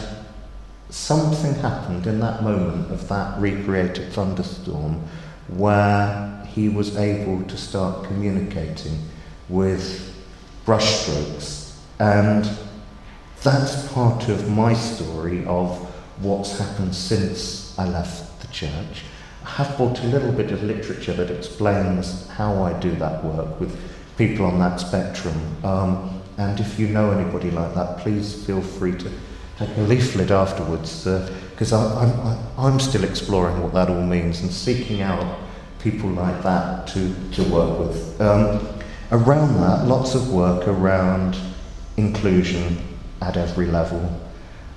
something 0.90 1.56
happened 1.56 2.06
in 2.06 2.20
that 2.20 2.44
moment 2.44 2.92
of 2.92 3.08
that 3.08 3.40
recreated 3.40 4.14
thunderstorm 4.14 5.04
where 5.48 6.37
he 6.58 6.70
was 6.70 6.98
able 6.98 7.44
to 7.44 7.56
start 7.56 8.04
communicating 8.06 8.98
with 9.48 10.12
brushstrokes 10.66 11.78
and 12.00 12.50
that's 13.44 13.88
part 13.94 14.28
of 14.28 14.50
my 14.50 14.74
story 14.74 15.46
of 15.46 15.78
what's 16.20 16.58
happened 16.58 16.96
since 16.96 17.78
I 17.78 17.88
left 17.88 18.42
the 18.42 18.48
church. 18.48 19.04
I 19.46 19.50
have 19.50 19.78
bought 19.78 20.04
a 20.04 20.08
little 20.08 20.32
bit 20.32 20.52
of 20.52 20.64
literature 20.64 21.14
that 21.14 21.30
explains 21.30 22.28
how 22.30 22.64
I 22.64 22.74
do 22.80 22.90
that 22.96 23.24
work 23.24 23.60
with 23.60 23.80
people 24.18 24.48
on 24.48 24.58
that 24.58 24.80
spectrum. 24.80 25.40
Um, 25.64 26.22
and 26.40 26.60
if 26.60 26.80
you 26.80 26.88
know 26.88 27.12
anybody 27.12 27.52
like 27.52 27.76
that, 27.76 28.00
please 28.00 28.46
feel 28.46 28.62
free 28.62 28.98
to 28.98 29.12
take 29.60 29.78
a 29.78 29.82
leaflet 29.82 30.32
afterwards, 30.32 31.04
because 31.52 31.72
uh, 31.72 32.00
I'm, 32.00 32.66
I'm 32.66 32.80
still 32.80 33.04
exploring 33.04 33.62
what 33.62 33.74
that 33.76 33.90
all 33.92 34.02
means 34.02 34.42
and 34.42 34.52
seeking 34.52 35.02
out 35.04 35.38
people 35.80 36.10
like 36.10 36.42
that 36.44 36.88
to, 36.88 37.14
to 37.34 37.44
work 37.44 37.80
with. 37.80 38.22
Um, 38.22 38.68
around 39.12 39.56
that, 39.56 39.88
lots 39.88 40.16
of 40.16 40.32
work 40.32 40.68
around 40.68 41.38
inclusion, 41.98 42.78
at 43.22 43.38
every 43.38 43.66
level 43.66 44.22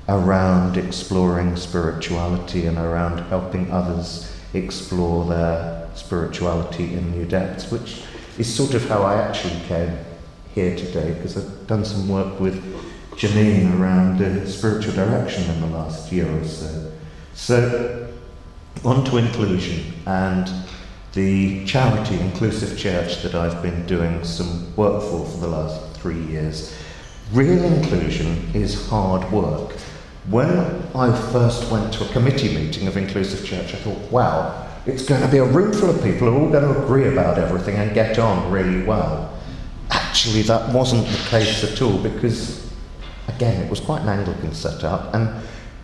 around 0.08 0.76
exploring 0.76 1.56
spirituality 1.56 2.66
and 2.66 2.76
around 2.78 3.18
helping 3.28 3.70
others 3.70 4.34
explore 4.54 5.24
their 5.26 5.88
spirituality 5.94 6.94
in 6.94 7.12
new 7.12 7.24
depths, 7.24 7.70
which 7.70 8.02
is 8.36 8.52
sort 8.52 8.74
of 8.74 8.88
how 8.88 9.02
I 9.02 9.22
actually 9.22 9.60
came 9.68 9.96
here 10.52 10.74
today 10.76 11.14
because 11.14 11.36
I've 11.36 11.66
done 11.68 11.84
some 11.84 12.08
work 12.08 12.40
with 12.40 12.60
Janine 13.12 13.78
around 13.78 14.20
uh, 14.20 14.46
spiritual 14.46 14.94
direction 14.94 15.48
in 15.48 15.60
the 15.60 15.66
last 15.68 16.10
year 16.10 16.28
or 16.28 16.44
so. 16.44 16.90
So, 17.34 18.12
on 18.84 19.04
to 19.04 19.18
inclusion 19.18 19.92
and 20.06 20.50
the 21.12 21.64
charity 21.64 22.20
Inclusive 22.20 22.78
Church 22.78 23.22
that 23.22 23.34
I've 23.34 23.62
been 23.62 23.86
doing 23.86 24.22
some 24.24 24.74
work 24.76 25.02
for 25.02 25.26
for 25.26 25.38
the 25.38 25.48
last 25.48 25.96
three 26.00 26.22
years 26.26 26.74
Real 27.32 27.62
inclusion 27.62 28.50
is 28.54 28.88
hard 28.88 29.30
work. 29.30 29.70
When 30.30 30.50
I 30.96 31.16
first 31.30 31.70
went 31.70 31.92
to 31.94 32.04
a 32.04 32.08
committee 32.08 32.52
meeting 32.52 32.88
of 32.88 32.96
Inclusive 32.96 33.46
Church, 33.46 33.72
I 33.72 33.76
thought, 33.76 34.10
wow, 34.10 34.66
it's 34.84 35.06
going 35.06 35.20
to 35.20 35.28
be 35.28 35.38
a 35.38 35.44
room 35.44 35.72
full 35.72 35.90
of 35.90 36.02
people 36.02 36.28
who 36.28 36.36
are 36.36 36.40
all 36.40 36.50
going 36.50 36.74
to 36.74 36.82
agree 36.82 37.06
about 37.06 37.38
everything 37.38 37.76
and 37.76 37.94
get 37.94 38.18
on 38.18 38.50
really 38.50 38.82
well. 38.82 39.32
Actually, 39.92 40.42
that 40.42 40.74
wasn't 40.74 41.06
the 41.06 41.28
case 41.28 41.62
at 41.62 41.80
all 41.80 41.98
because, 41.98 42.68
again, 43.28 43.62
it 43.62 43.70
was 43.70 43.78
quite 43.78 44.02
an 44.02 44.08
Anglican 44.08 44.52
setup, 44.52 45.14
and 45.14 45.30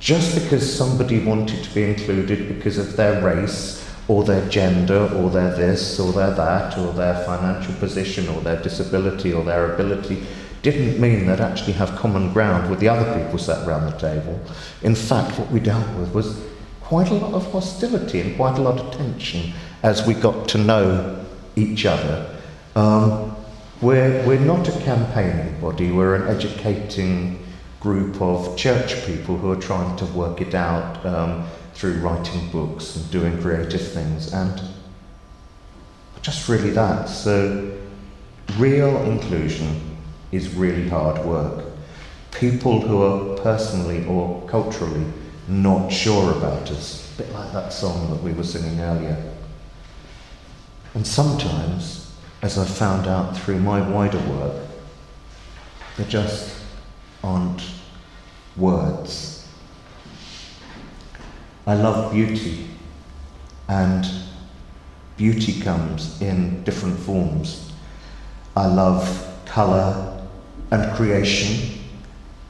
just 0.01 0.35
because 0.43 0.77
somebody 0.77 1.21
wanted 1.21 1.63
to 1.63 1.73
be 1.73 1.85
included 1.85 2.49
because 2.49 2.77
of 2.77 2.97
their 2.97 3.25
race 3.25 3.86
or 4.09 4.25
their 4.25 4.49
gender 4.49 5.11
or 5.17 5.31
their 5.31 5.55
this 5.55 5.99
or 5.99 6.13
their 6.13 6.31
that 6.31 6.79
or 6.79 6.93
their 6.93 7.25
financial 7.25 7.75
position 7.75 8.29
or 8.29 8.41
their 8.41 8.63
disability 8.63 9.33
or 9.33 9.45
their 9.45 9.75
ability 9.75 10.25
didn't 10.63 11.01
mean 11.01 11.27
they'd 11.27 11.41
actually 11.41 11.73
have 11.73 11.95
common 11.97 12.33
ground 12.33 12.69
with 12.71 12.81
the 12.81 12.89
other 12.89 13.23
people 13.23 13.39
sat 13.39 13.67
around 13.67 13.91
the 13.91 13.99
table. 13.99 14.41
In 14.83 14.95
fact, 14.95 15.39
what 15.39 15.51
we 15.51 15.61
dealt 15.61 15.89
with 15.97 16.13
was 16.13 16.43
quite 16.81 17.11
a 17.11 17.15
lot 17.15 17.35
of 17.35 17.51
hostility 17.53 18.21
and 18.21 18.37
quite 18.37 18.59
a 18.59 18.63
lot 18.63 18.79
of 18.79 18.97
tension 18.97 19.53
as 19.83 20.07
we 20.07 20.15
got 20.15 20.49
to 20.49 20.59
know 20.59 21.25
each 21.57 21.87
other. 21.87 22.37
Um, 22.75 23.37
we're, 23.81 24.27
we're 24.27 24.41
not 24.41 24.69
a 24.69 24.81
campaigning 24.81 25.61
body, 25.61 25.93
we're 25.93 26.15
an 26.15 26.35
educating 26.35 27.45
group 27.81 28.21
of 28.21 28.57
church 28.57 29.05
people 29.07 29.37
who 29.37 29.51
are 29.51 29.61
trying 29.61 29.97
to 29.97 30.05
work 30.07 30.41
it 30.41 30.55
out 30.55 31.05
um, 31.07 31.47
through 31.77 31.99
writing 31.99 32.51
books 32.51 32.97
and 32.97 33.11
doing 33.11 33.39
creative 33.43 33.93
things, 33.93 34.33
and 34.33 34.63
just 36.23 36.49
really 36.49 36.71
that. 36.71 37.07
So, 37.07 37.77
real 38.57 38.97
inclusion 39.03 39.99
is 40.33 40.55
really 40.55 40.89
hard 40.89 41.23
work. 41.27 41.67
People 42.31 42.81
who 42.81 43.03
are 43.03 43.37
personally 43.43 44.07
or 44.07 44.47
culturally 44.49 45.05
not 45.49 45.93
sure 45.93 46.33
about 46.33 46.71
us, 46.71 47.13
a 47.15 47.23
bit 47.23 47.33
like 47.33 47.53
that 47.53 47.75
song 47.75 48.11
that 48.11 48.23
we 48.23 48.33
were 48.33 48.43
singing 48.43 48.81
earlier. 48.81 49.33
And 50.95 51.07
sometimes, 51.07 52.11
as 52.41 52.59
I've 52.59 52.71
found 52.71 53.07
out 53.07 53.37
through 53.37 53.61
my 53.61 53.87
wider 53.87 54.19
work, 54.31 54.67
there 55.99 56.07
just 56.07 56.57
aren't 57.23 57.63
words. 58.57 59.36
I 61.69 61.75
love 61.75 62.13
beauty, 62.13 62.69
and 63.67 64.07
beauty 65.17 65.61
comes 65.61 66.23
in 66.23 66.63
different 66.63 66.97
forms. 66.97 67.73
I 68.55 68.67
love 68.67 69.35
colour 69.47 70.25
and 70.71 70.97
creation, 70.97 71.81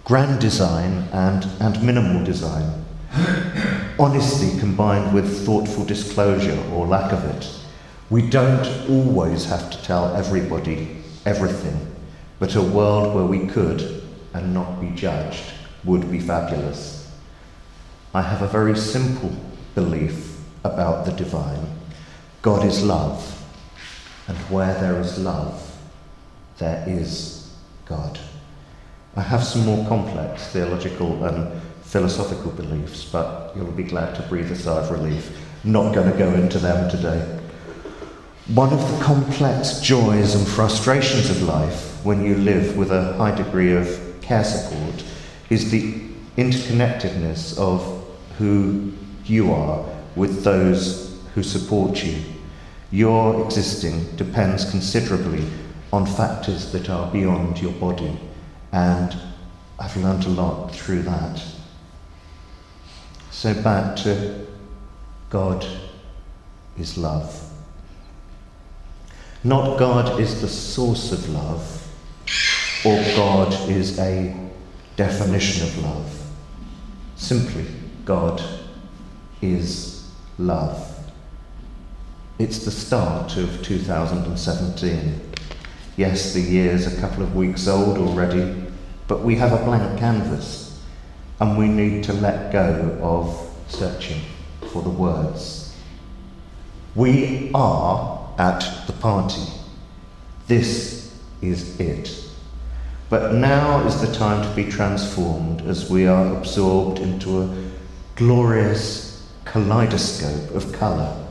grand 0.05 0.39
design 0.39 1.09
and, 1.13 1.47
and 1.61 1.83
minimal 1.83 2.25
design, 2.25 2.85
honesty 3.99 4.59
combined 4.61 5.15
with 5.15 5.47
thoughtful 5.47 5.87
disclosure 5.87 6.63
or 6.75 6.87
lack 6.87 7.11
of 7.11 7.25
it. 7.25 7.51
We 8.11 8.29
don't 8.29 8.67
always 8.91 9.47
have 9.47 9.71
to 9.71 9.83
tell 9.83 10.15
everybody 10.15 11.03
everything, 11.25 11.95
but 12.39 12.55
a 12.55 12.61
world 12.61 13.15
where 13.15 13.25
we 13.25 13.47
could 13.47 14.03
and 14.35 14.53
not 14.53 14.79
be 14.79 14.91
judged 14.91 15.55
would 15.85 16.11
be 16.11 16.21
fabulous. 16.21 17.06
I 18.17 18.23
have 18.23 18.41
a 18.41 18.49
very 18.49 18.75
simple 18.79 19.31
belief 19.75 20.41
about 20.65 21.05
the 21.05 21.13
divine. 21.13 21.67
God 22.41 22.65
is 22.65 22.83
love, 22.83 23.21
and 24.27 24.39
where 24.49 24.73
there 24.81 24.99
is 25.03 25.19
love, 25.19 25.77
there 26.57 26.83
is 26.87 27.55
God. 27.85 28.19
I 29.17 29.21
have 29.21 29.45
some 29.45 29.67
more 29.67 29.87
complex 29.87 30.47
theological 30.47 31.27
and 31.27 31.61
philosophical 31.83 32.53
beliefs, 32.53 33.05
but 33.05 33.53
you'll 33.55 33.71
be 33.73 33.83
glad 33.83 34.15
to 34.15 34.23
breathe 34.23 34.51
a 34.51 34.57
sigh 34.57 34.81
of 34.81 34.91
relief. 34.91 35.31
not 35.63 35.95
going 35.95 36.11
to 36.11 36.17
go 36.17 36.33
into 36.33 36.59
them 36.59 36.89
today. 36.89 37.21
One 38.55 38.73
of 38.73 38.81
the 38.81 39.05
complex 39.05 39.81
joys 39.81 40.35
and 40.35 40.49
frustrations 40.49 41.29
of 41.29 41.43
life 41.43 42.03
when 42.03 42.25
you 42.25 42.37
live 42.37 42.79
with 42.79 42.93
a 42.93 43.13
high 43.19 43.35
degree 43.35 43.73
of 43.73 43.87
care 44.23 44.45
support 44.45 45.05
is 45.51 45.71
the 45.71 46.01
interconnectedness 46.39 47.59
of 47.59 47.96
who 48.39 48.93
you 49.25 49.53
are 49.53 49.85
with 50.15 50.45
those 50.45 51.19
who 51.35 51.43
support 51.43 52.05
you. 52.05 52.23
Your 52.91 53.45
existing 53.45 54.17
depends 54.17 54.71
considerably 54.71 55.45
on 55.93 56.07
factors 56.07 56.73
that 56.73 56.89
are 56.89 57.11
beyond 57.11 57.61
your 57.61 57.73
body, 57.73 58.19
and 58.73 59.17
I've 59.79 59.97
learned 59.97 60.25
a 60.25 60.31
lot 60.31 60.75
through 60.75 61.03
that. 61.03 61.43
So, 63.31 63.55
back 63.63 63.97
to 63.97 64.47
God 65.31 65.67
is 66.79 66.97
love. 66.97 67.43
Not 69.45 69.79
God 69.79 70.21
is 70.21 70.41
the 70.41 70.49
source 70.49 71.13
of 71.13 71.29
love, 71.29 71.89
or 72.85 72.97
God 73.15 73.53
is 73.69 73.99
a 73.99 74.35
definition 74.97 75.67
of 75.67 75.79
love. 75.85 76.23
Simply, 77.17 77.67
God 78.07 78.41
is 79.43 80.09
love. 80.39 80.97
It's 82.39 82.65
the 82.65 82.71
start 82.71 83.37
of 83.37 83.65
2017. 83.65 85.21
Yes, 85.97 86.33
the 86.33 86.41
year's 86.41 86.87
a 86.87 87.01
couple 87.01 87.25
of 87.25 87.35
weeks 87.35 87.67
old 87.67 87.99
already, 87.99 88.55
but 89.09 89.23
we 89.23 89.35
have 89.35 89.53
a 89.53 89.65
blank 89.65 89.99
canvas 89.99 90.81
and 91.41 91.59
we 91.59 91.67
need 91.67 92.05
to 92.05 92.13
let 92.13 92.53
go 92.53 92.97
of 93.03 93.51
searching 93.67 94.21
for 94.71 94.83
the 94.83 94.91
words. 94.91 95.77
We 96.95 97.51
are 97.55 98.33
at 98.39 98.87
the 98.87 98.93
party. 98.93 99.43
This 100.47 101.13
is 101.43 101.81
it. 101.81 102.25
But 103.11 103.35
now 103.35 103.85
is 103.85 104.01
the 104.01 104.15
time 104.15 104.49
to 104.49 104.55
be 104.55 104.71
transformed 104.71 105.63
as 105.63 105.91
we 105.91 106.07
are 106.07 106.37
absorbed 106.37 107.01
into 107.01 107.43
a 107.43 107.66
glorious 108.17 109.31
kaleidoscope 109.45 110.51
of 110.55 110.73
colour, 110.73 111.27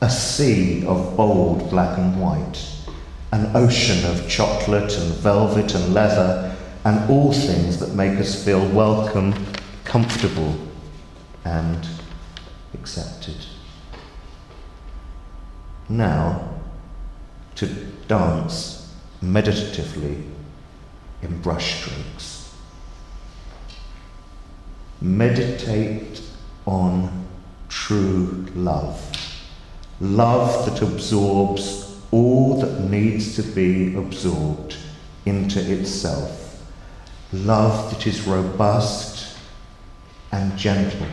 a 0.00 0.10
sea 0.10 0.84
of 0.86 1.16
bold 1.16 1.70
black 1.70 1.98
and 1.98 2.20
white, 2.20 2.66
an 3.32 3.54
ocean 3.54 4.10
of 4.10 4.28
chocolate 4.28 4.96
and 4.98 5.14
velvet 5.16 5.74
and 5.74 5.94
leather, 5.94 6.56
and 6.84 7.10
all 7.10 7.32
things 7.32 7.78
that 7.78 7.94
make 7.94 8.18
us 8.18 8.42
feel 8.42 8.66
welcome, 8.70 9.34
comfortable, 9.84 10.58
and 11.44 11.86
accepted. 12.72 13.36
Now, 15.88 16.48
to 17.56 17.66
dance 18.08 18.94
meditatively 19.20 20.24
in 21.22 21.42
brushstrokes. 21.42 22.33
Meditate 25.04 26.22
on 26.64 27.26
true 27.68 28.46
love. 28.54 28.98
Love 30.00 30.64
that 30.64 30.80
absorbs 30.80 32.00
all 32.10 32.58
that 32.58 32.80
needs 32.88 33.36
to 33.36 33.42
be 33.42 33.94
absorbed 33.96 34.74
into 35.26 35.60
itself. 35.60 36.64
Love 37.34 37.90
that 37.90 38.06
is 38.06 38.26
robust 38.26 39.36
and 40.32 40.56
gentle, 40.56 41.06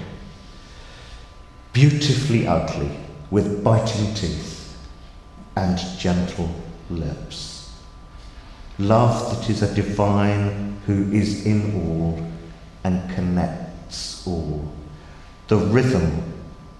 beautifully 1.74 2.48
ugly, 2.48 2.92
with 3.30 3.62
biting 3.62 4.14
teeth 4.14 4.74
and 5.58 5.78
gentle 6.00 6.50
lips. 6.90 7.76
Love 8.80 9.36
that 9.36 9.50
is 9.50 9.62
a 9.62 9.76
divine 9.76 10.80
who 10.86 11.12
is 11.12 11.46
in 11.46 11.76
all 11.76 12.26
and 12.86 13.14
connects 13.14 13.61
all. 14.26 14.72
The 15.48 15.58
rhythm 15.58 16.34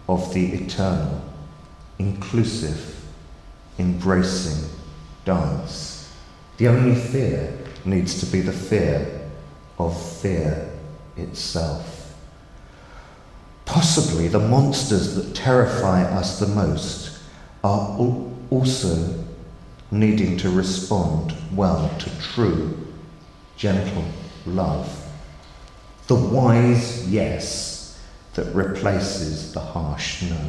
of 0.08 0.34
the 0.34 0.54
eternal, 0.54 1.22
inclusive, 2.00 3.04
embracing 3.78 4.70
dance. 5.26 6.14
The 6.58 6.68
only 6.68 6.96
fear 6.96 7.58
needs 7.86 8.20
to 8.20 8.26
be 8.26 8.42
the 8.42 8.54
fear 8.54 9.30
of 9.80 10.00
fear 10.20 10.72
itself. 11.18 12.16
Possibly 13.66 14.28
the 14.28 14.40
monsters 14.40 15.16
that 15.16 15.34
terrify 15.34 16.04
us 16.04 16.40
the 16.40 16.48
most 16.48 17.20
are 17.64 17.98
also 18.50 19.24
needing 19.92 20.38
to 20.38 20.50
respond 20.50 21.34
well 21.54 21.90
to 22.00 22.10
true, 22.20 22.88
gentle 23.56 24.06
love. 24.46 25.01
The 26.12 26.18
wise 26.18 27.10
yes 27.10 27.98
that 28.34 28.54
replaces 28.54 29.54
the 29.54 29.62
harsh 29.62 30.24
no, 30.24 30.42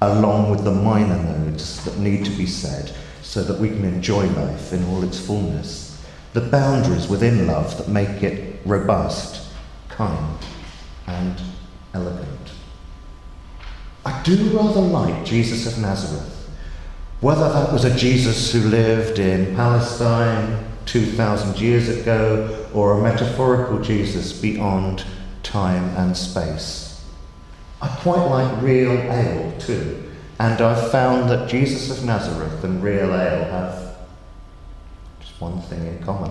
along 0.00 0.50
with 0.50 0.64
the 0.64 0.72
minor 0.72 1.22
nodes 1.22 1.84
that 1.84 1.98
need 1.98 2.24
to 2.24 2.30
be 2.30 2.46
said 2.46 2.90
so 3.20 3.42
that 3.42 3.60
we 3.60 3.68
can 3.68 3.84
enjoy 3.84 4.24
life 4.28 4.72
in 4.72 4.82
all 4.86 5.04
its 5.04 5.20
fullness. 5.20 6.02
The 6.32 6.40
boundaries 6.40 7.06
within 7.06 7.46
love 7.46 7.76
that 7.76 7.88
make 7.88 8.22
it 8.22 8.62
robust, 8.64 9.46
kind, 9.90 10.38
and 11.06 11.38
elegant. 11.92 12.52
I 14.06 14.22
do 14.22 14.56
rather 14.56 14.80
like 14.80 15.26
Jesus 15.26 15.66
of 15.66 15.82
Nazareth 15.82 16.48
whether 17.20 17.52
that 17.52 17.70
was 17.74 17.84
a 17.84 17.94
Jesus 17.94 18.50
who 18.50 18.60
lived 18.60 19.18
in 19.18 19.54
Palestine 19.54 20.64
2,000 20.86 21.60
years 21.60 21.90
ago 21.90 22.61
or 22.74 22.98
a 22.98 23.02
metaphorical 23.02 23.80
Jesus 23.80 24.32
beyond 24.32 25.04
time 25.42 25.84
and 25.96 26.16
space. 26.16 27.04
I 27.80 27.88
quite 27.88 28.24
like 28.26 28.62
real 28.62 28.92
ale 28.92 29.52
too, 29.58 30.10
and 30.38 30.60
I've 30.60 30.90
found 30.90 31.28
that 31.30 31.48
Jesus 31.48 31.96
of 31.96 32.04
Nazareth 32.04 32.62
and 32.64 32.82
real 32.82 33.14
ale 33.14 33.44
have 33.44 33.96
just 35.20 35.40
one 35.40 35.60
thing 35.62 35.86
in 35.86 36.02
common. 36.04 36.30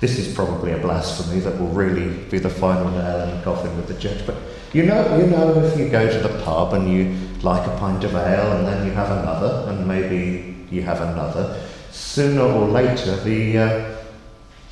This 0.00 0.18
is 0.18 0.34
probably 0.34 0.72
a 0.72 0.78
blasphemy 0.78 1.40
that 1.40 1.58
will 1.58 1.68
really 1.68 2.24
be 2.24 2.38
the 2.38 2.50
final 2.50 2.90
nail 2.90 3.22
in 3.22 3.36
the 3.36 3.42
coffin 3.42 3.76
with 3.76 3.88
the 3.88 3.94
judge, 3.94 4.24
but 4.26 4.36
you 4.72 4.84
know, 4.84 5.16
you 5.18 5.26
know, 5.26 5.58
if 5.64 5.78
you 5.78 5.88
go 5.88 6.06
to 6.10 6.18
the 6.28 6.42
pub 6.44 6.74
and 6.74 6.92
you 6.92 7.16
like 7.42 7.66
a 7.66 7.78
pint 7.78 8.04
of 8.04 8.14
ale 8.14 8.52
and 8.52 8.66
then 8.66 8.86
you 8.86 8.92
have 8.92 9.10
another, 9.10 9.70
and 9.70 9.88
maybe 9.88 10.66
you 10.70 10.82
have 10.82 11.00
another, 11.00 11.60
sooner 11.90 12.42
or 12.42 12.68
later 12.68 13.16
the 13.24 13.58
uh, 13.58 13.95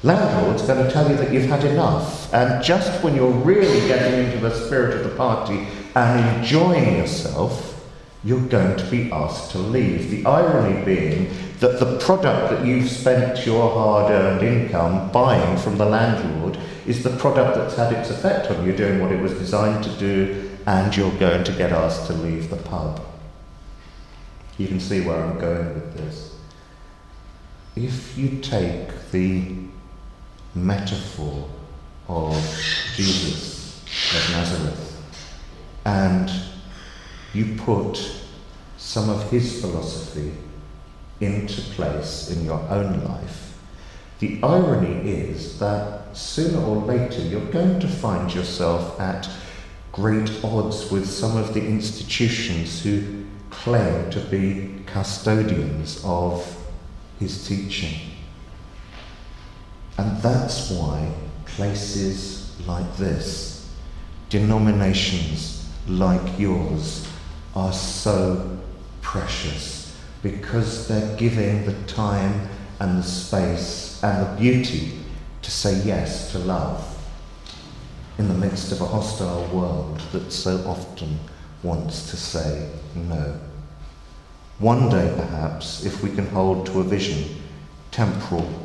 landlord's 0.04 0.62
going 0.62 0.84
to 0.84 0.92
tell 0.92 1.10
you 1.10 1.16
that 1.16 1.32
you've 1.32 1.46
had 1.46 1.64
enough. 1.64 2.32
And 2.32 2.62
just 2.62 3.02
when 3.02 3.16
you're 3.16 3.30
really 3.30 3.88
getting 3.88 4.26
into 4.26 4.38
the 4.38 4.54
spirit 4.54 4.94
of 4.98 5.10
the 5.10 5.16
party, 5.16 5.66
and 5.96 6.38
enjoying 6.38 6.98
yourself, 6.98 7.70
you're 8.22 8.46
going 8.46 8.76
to 8.76 8.84
be 8.90 9.10
asked 9.10 9.52
to 9.52 9.58
leave. 9.58 10.10
The 10.10 10.26
irony 10.26 10.84
being 10.84 11.30
that 11.60 11.78
the 11.78 11.98
product 11.98 12.50
that 12.50 12.66
you've 12.66 12.90
spent 12.90 13.46
your 13.46 13.70
hard 13.70 14.10
earned 14.10 14.42
income 14.42 15.10
buying 15.10 15.56
from 15.56 15.78
the 15.78 15.86
landlord 15.86 16.58
is 16.86 17.02
the 17.02 17.16
product 17.16 17.56
that's 17.56 17.76
had 17.76 17.92
its 17.92 18.10
effect 18.10 18.50
on 18.50 18.66
you 18.66 18.76
doing 18.76 19.00
what 19.00 19.12
it 19.12 19.20
was 19.20 19.32
designed 19.32 19.84
to 19.84 19.90
do, 19.96 20.50
and 20.66 20.94
you're 20.96 21.16
going 21.18 21.44
to 21.44 21.52
get 21.52 21.72
asked 21.72 22.06
to 22.08 22.12
leave 22.12 22.50
the 22.50 22.56
pub. 22.56 23.00
You 24.58 24.68
can 24.68 24.80
see 24.80 25.00
where 25.00 25.22
I'm 25.22 25.38
going 25.38 25.74
with 25.74 25.96
this. 25.96 26.36
If 27.76 28.16
you 28.18 28.40
take 28.40 29.10
the 29.10 29.64
metaphor 30.54 31.48
of 32.08 32.34
Jesus 32.96 33.82
of 34.14 34.30
Nazareth 34.32 35.02
and 35.84 36.30
you 37.32 37.56
put 37.56 37.98
some 38.76 39.10
of 39.10 39.30
his 39.30 39.60
philosophy 39.60 40.32
into 41.20 41.60
place 41.72 42.30
in 42.30 42.44
your 42.44 42.60
own 42.70 43.04
life, 43.04 43.58
the 44.20 44.40
irony 44.42 45.10
is 45.10 45.58
that 45.58 46.16
sooner 46.16 46.58
or 46.64 46.76
later 46.76 47.20
you're 47.20 47.50
going 47.50 47.80
to 47.80 47.88
find 47.88 48.32
yourself 48.32 48.98
at 49.00 49.28
great 49.92 50.30
odds 50.44 50.90
with 50.90 51.08
some 51.08 51.36
of 51.36 51.54
the 51.54 51.64
institutions 51.64 52.82
who 52.82 53.24
claim 53.50 54.10
to 54.10 54.20
be 54.20 54.82
custodians 54.86 56.00
of 56.04 56.56
his 57.18 57.46
teaching. 57.46 58.13
And 59.96 60.18
that's 60.18 60.70
why 60.70 61.12
places 61.46 62.54
like 62.66 62.96
this, 62.96 63.68
denominations 64.28 65.68
like 65.86 66.38
yours, 66.38 67.06
are 67.54 67.72
so 67.72 68.58
precious 69.02 69.96
because 70.22 70.88
they're 70.88 71.16
giving 71.16 71.64
the 71.66 71.74
time 71.84 72.48
and 72.80 72.98
the 72.98 73.02
space 73.02 74.02
and 74.02 74.26
the 74.26 74.40
beauty 74.40 74.98
to 75.42 75.50
say 75.50 75.80
yes 75.84 76.32
to 76.32 76.38
love 76.38 76.90
in 78.18 78.28
the 78.28 78.34
midst 78.34 78.72
of 78.72 78.80
a 78.80 78.86
hostile 78.86 79.46
world 79.48 80.00
that 80.12 80.32
so 80.32 80.56
often 80.66 81.18
wants 81.62 82.10
to 82.10 82.16
say 82.16 82.70
no. 82.94 83.38
One 84.58 84.88
day, 84.88 85.12
perhaps, 85.16 85.84
if 85.84 86.02
we 86.02 86.10
can 86.10 86.26
hold 86.28 86.66
to 86.66 86.80
a 86.80 86.84
vision, 86.84 87.36
temporal 87.90 88.63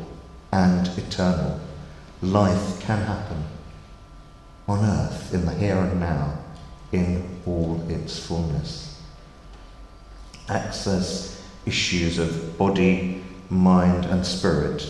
and 0.52 0.88
eternal, 0.98 1.60
life 2.22 2.80
can 2.80 2.98
happen 2.98 3.44
on 4.68 4.84
earth, 4.84 5.34
in 5.34 5.44
the 5.46 5.54
here 5.54 5.76
and 5.76 6.00
now, 6.00 6.38
in 6.92 7.40
all 7.46 7.84
its 7.88 8.18
fullness. 8.18 9.02
Access 10.48 11.42
issues 11.66 12.18
of 12.18 12.56
body, 12.58 13.22
mind, 13.48 14.04
and 14.06 14.24
spirit 14.24 14.88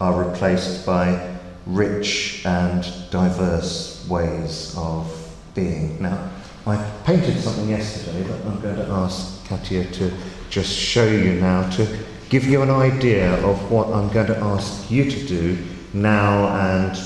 are 0.00 0.24
replaced 0.24 0.86
by 0.86 1.36
rich 1.66 2.42
and 2.44 2.84
diverse 3.10 4.06
ways 4.08 4.74
of 4.76 5.12
being. 5.54 6.00
Now, 6.02 6.30
I 6.66 6.76
painted 7.04 7.40
something 7.40 7.68
yesterday 7.68 8.22
that 8.22 8.46
I'm 8.46 8.60
going 8.60 8.76
to 8.76 8.86
ask 8.86 9.44
Katia 9.46 9.84
to 9.92 10.12
just 10.50 10.76
show 10.76 11.06
you 11.06 11.40
now 11.40 11.68
to 11.70 12.04
give 12.30 12.46
you 12.46 12.62
an 12.62 12.70
idea 12.70 13.34
of 13.44 13.72
what 13.72 13.88
I'm 13.88 14.08
going 14.10 14.28
to 14.28 14.38
ask 14.38 14.88
you 14.88 15.10
to 15.10 15.26
do 15.26 15.58
now 15.92 16.46
and 16.78 16.96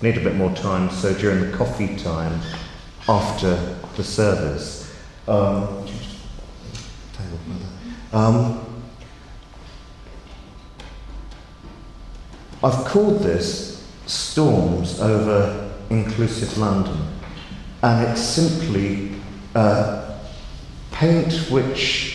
need 0.00 0.16
a 0.16 0.20
bit 0.20 0.34
more 0.34 0.50
time, 0.54 0.90
so 0.90 1.12
during 1.12 1.50
the 1.50 1.56
coffee 1.56 1.98
time 1.98 2.40
after 3.06 3.56
the 3.96 4.02
service. 4.02 4.90
Um, 5.28 5.86
um, 8.14 8.82
I've 12.64 12.84
called 12.86 13.20
this 13.20 13.86
Storms 14.06 14.98
over 14.98 15.70
Inclusive 15.90 16.56
London, 16.56 17.06
and 17.82 18.08
it's 18.08 18.22
simply 18.22 19.14
uh, 19.54 20.18
paint 20.90 21.34
which 21.50 22.09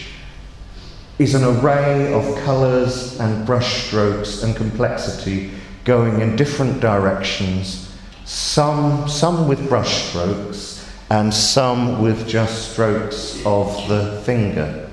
is 1.17 1.33
an 1.33 1.43
array 1.43 2.13
of 2.13 2.37
colours 2.43 3.19
and 3.19 3.47
brushstrokes 3.47 4.43
and 4.43 4.55
complexity 4.55 5.51
going 5.85 6.19
in 6.19 6.35
different 6.35 6.81
directions, 6.81 7.95
some, 8.25 9.07
some 9.07 9.47
with 9.47 9.59
brushstrokes 9.69 10.89
and 11.09 11.33
some 11.33 12.01
with 12.01 12.27
just 12.27 12.73
strokes 12.73 13.45
of 13.45 13.87
the 13.87 14.21
finger. 14.25 14.89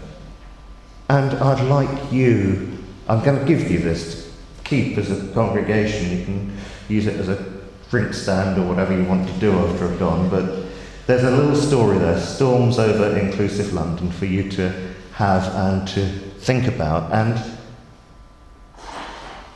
And 1.09 1.33
I'd 1.35 1.65
like 1.69 2.13
you, 2.13 2.79
I'm 3.09 3.25
going 3.25 3.41
to 3.41 3.45
give 3.45 3.71
you 3.71 3.79
this 3.79 4.31
to 4.59 4.65
keep 4.65 4.99
as 4.99 5.11
a 5.11 5.33
congregation. 5.33 6.19
You 6.19 6.25
can 6.25 6.57
use 6.89 7.07
it 7.07 7.17
as 7.17 7.29
a 7.29 7.53
drink 7.91 8.15
stand 8.15 8.59
or 8.59 8.69
whatever 8.69 8.97
you 8.97 9.05
want 9.05 9.27
to 9.27 9.35
do 9.41 9.53
after 9.53 9.89
I've 9.89 9.99
gone, 9.99 10.29
but 10.29 10.67
there's 11.07 11.25
a 11.25 11.31
little 11.31 11.57
story 11.57 11.99
there, 11.99 12.21
Storms 12.21 12.79
over 12.79 13.19
Inclusive 13.19 13.73
London, 13.73 14.11
for 14.13 14.27
you 14.27 14.49
to 14.53 14.92
have 15.13 15.55
and 15.55 15.87
to 15.89 16.07
think 16.07 16.67
about. 16.67 17.13
And 17.13 17.39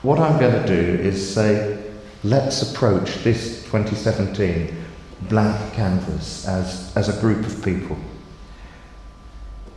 what 0.03 0.19
I'm 0.19 0.39
going 0.39 0.53
to 0.53 0.67
do 0.67 1.03
is 1.03 1.35
say, 1.35 1.83
let's 2.23 2.71
approach 2.71 3.23
this 3.25 3.65
2017 3.65 4.85
blank 5.23 5.73
canvas 5.73 6.47
as, 6.47 6.95
as 6.97 7.09
a 7.09 7.21
group 7.21 7.45
of 7.47 7.65
people. 7.65 7.97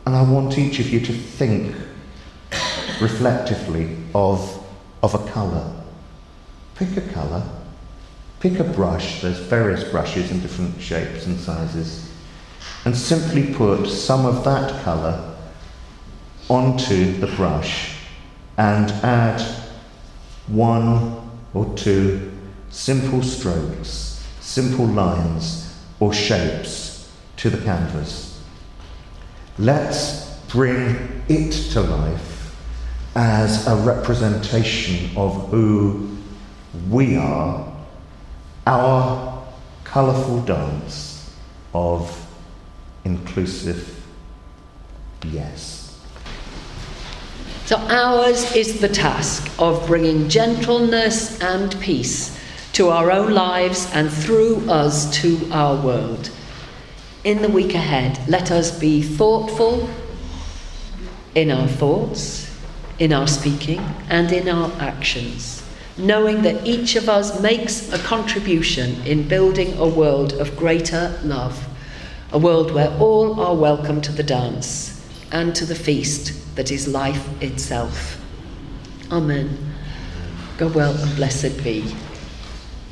And 0.06 0.14
I 0.14 0.22
want 0.22 0.58
each 0.58 0.78
of 0.78 0.90
you 0.90 1.00
to 1.00 1.12
think 1.12 1.74
reflectively 3.00 3.96
of, 4.14 4.64
of 5.02 5.14
a 5.14 5.30
colour. 5.30 5.76
Pick 6.74 6.96
a 6.96 7.12
colour, 7.12 7.42
pick 8.40 8.58
a 8.58 8.64
brush, 8.64 9.20
there's 9.20 9.38
various 9.38 9.84
brushes 9.84 10.30
in 10.30 10.40
different 10.40 10.80
shapes 10.80 11.26
and 11.26 11.38
sizes, 11.38 12.10
and 12.84 12.96
simply 12.96 13.52
put 13.54 13.86
some 13.86 14.24
of 14.24 14.44
that 14.44 14.82
colour 14.82 15.29
onto 16.50 17.12
the 17.18 17.28
brush 17.28 17.94
and 18.58 18.90
add 19.04 19.40
one 20.48 21.30
or 21.54 21.64
two 21.76 22.32
simple 22.70 23.22
strokes, 23.22 24.26
simple 24.40 24.84
lines 24.84 25.78
or 26.00 26.12
shapes 26.12 27.10
to 27.36 27.50
the 27.50 27.64
canvas. 27.64 28.42
Let's 29.58 30.38
bring 30.48 31.22
it 31.28 31.52
to 31.72 31.82
life 31.82 32.56
as 33.14 33.66
a 33.68 33.76
representation 33.76 35.16
of 35.16 35.50
who 35.50 36.16
we 36.88 37.16
are, 37.16 37.72
our 38.66 39.44
colourful 39.84 40.42
dance 40.42 41.32
of 41.74 42.26
inclusive 43.04 44.04
yes. 45.24 45.79
So, 47.70 47.76
ours 47.76 48.56
is 48.56 48.80
the 48.80 48.88
task 48.88 49.48
of 49.56 49.86
bringing 49.86 50.28
gentleness 50.28 51.40
and 51.40 51.80
peace 51.80 52.36
to 52.72 52.88
our 52.88 53.12
own 53.12 53.30
lives 53.30 53.88
and 53.94 54.12
through 54.12 54.68
us 54.68 55.08
to 55.20 55.48
our 55.52 55.80
world. 55.80 56.30
In 57.22 57.42
the 57.42 57.48
week 57.48 57.74
ahead, 57.74 58.28
let 58.28 58.50
us 58.50 58.76
be 58.76 59.02
thoughtful 59.02 59.88
in 61.36 61.52
our 61.52 61.68
thoughts, 61.68 62.52
in 62.98 63.12
our 63.12 63.28
speaking, 63.28 63.78
and 64.08 64.32
in 64.32 64.48
our 64.48 64.72
actions, 64.80 65.62
knowing 65.96 66.42
that 66.42 66.66
each 66.66 66.96
of 66.96 67.08
us 67.08 67.40
makes 67.40 67.92
a 67.92 67.98
contribution 67.98 69.00
in 69.06 69.28
building 69.28 69.78
a 69.78 69.86
world 69.86 70.32
of 70.32 70.56
greater 70.56 71.16
love, 71.22 71.68
a 72.32 72.38
world 72.38 72.72
where 72.72 72.90
all 72.98 73.40
are 73.40 73.54
welcome 73.54 74.00
to 74.00 74.10
the 74.10 74.24
dance 74.24 74.99
and 75.32 75.54
to 75.54 75.64
the 75.64 75.74
feast 75.74 76.56
that 76.56 76.70
is 76.70 76.88
life 76.88 77.42
itself. 77.42 78.20
Amen. 79.10 79.74
Go 80.58 80.68
well 80.68 80.96
and 80.96 81.16
blessed 81.16 81.62
be. 81.62 81.94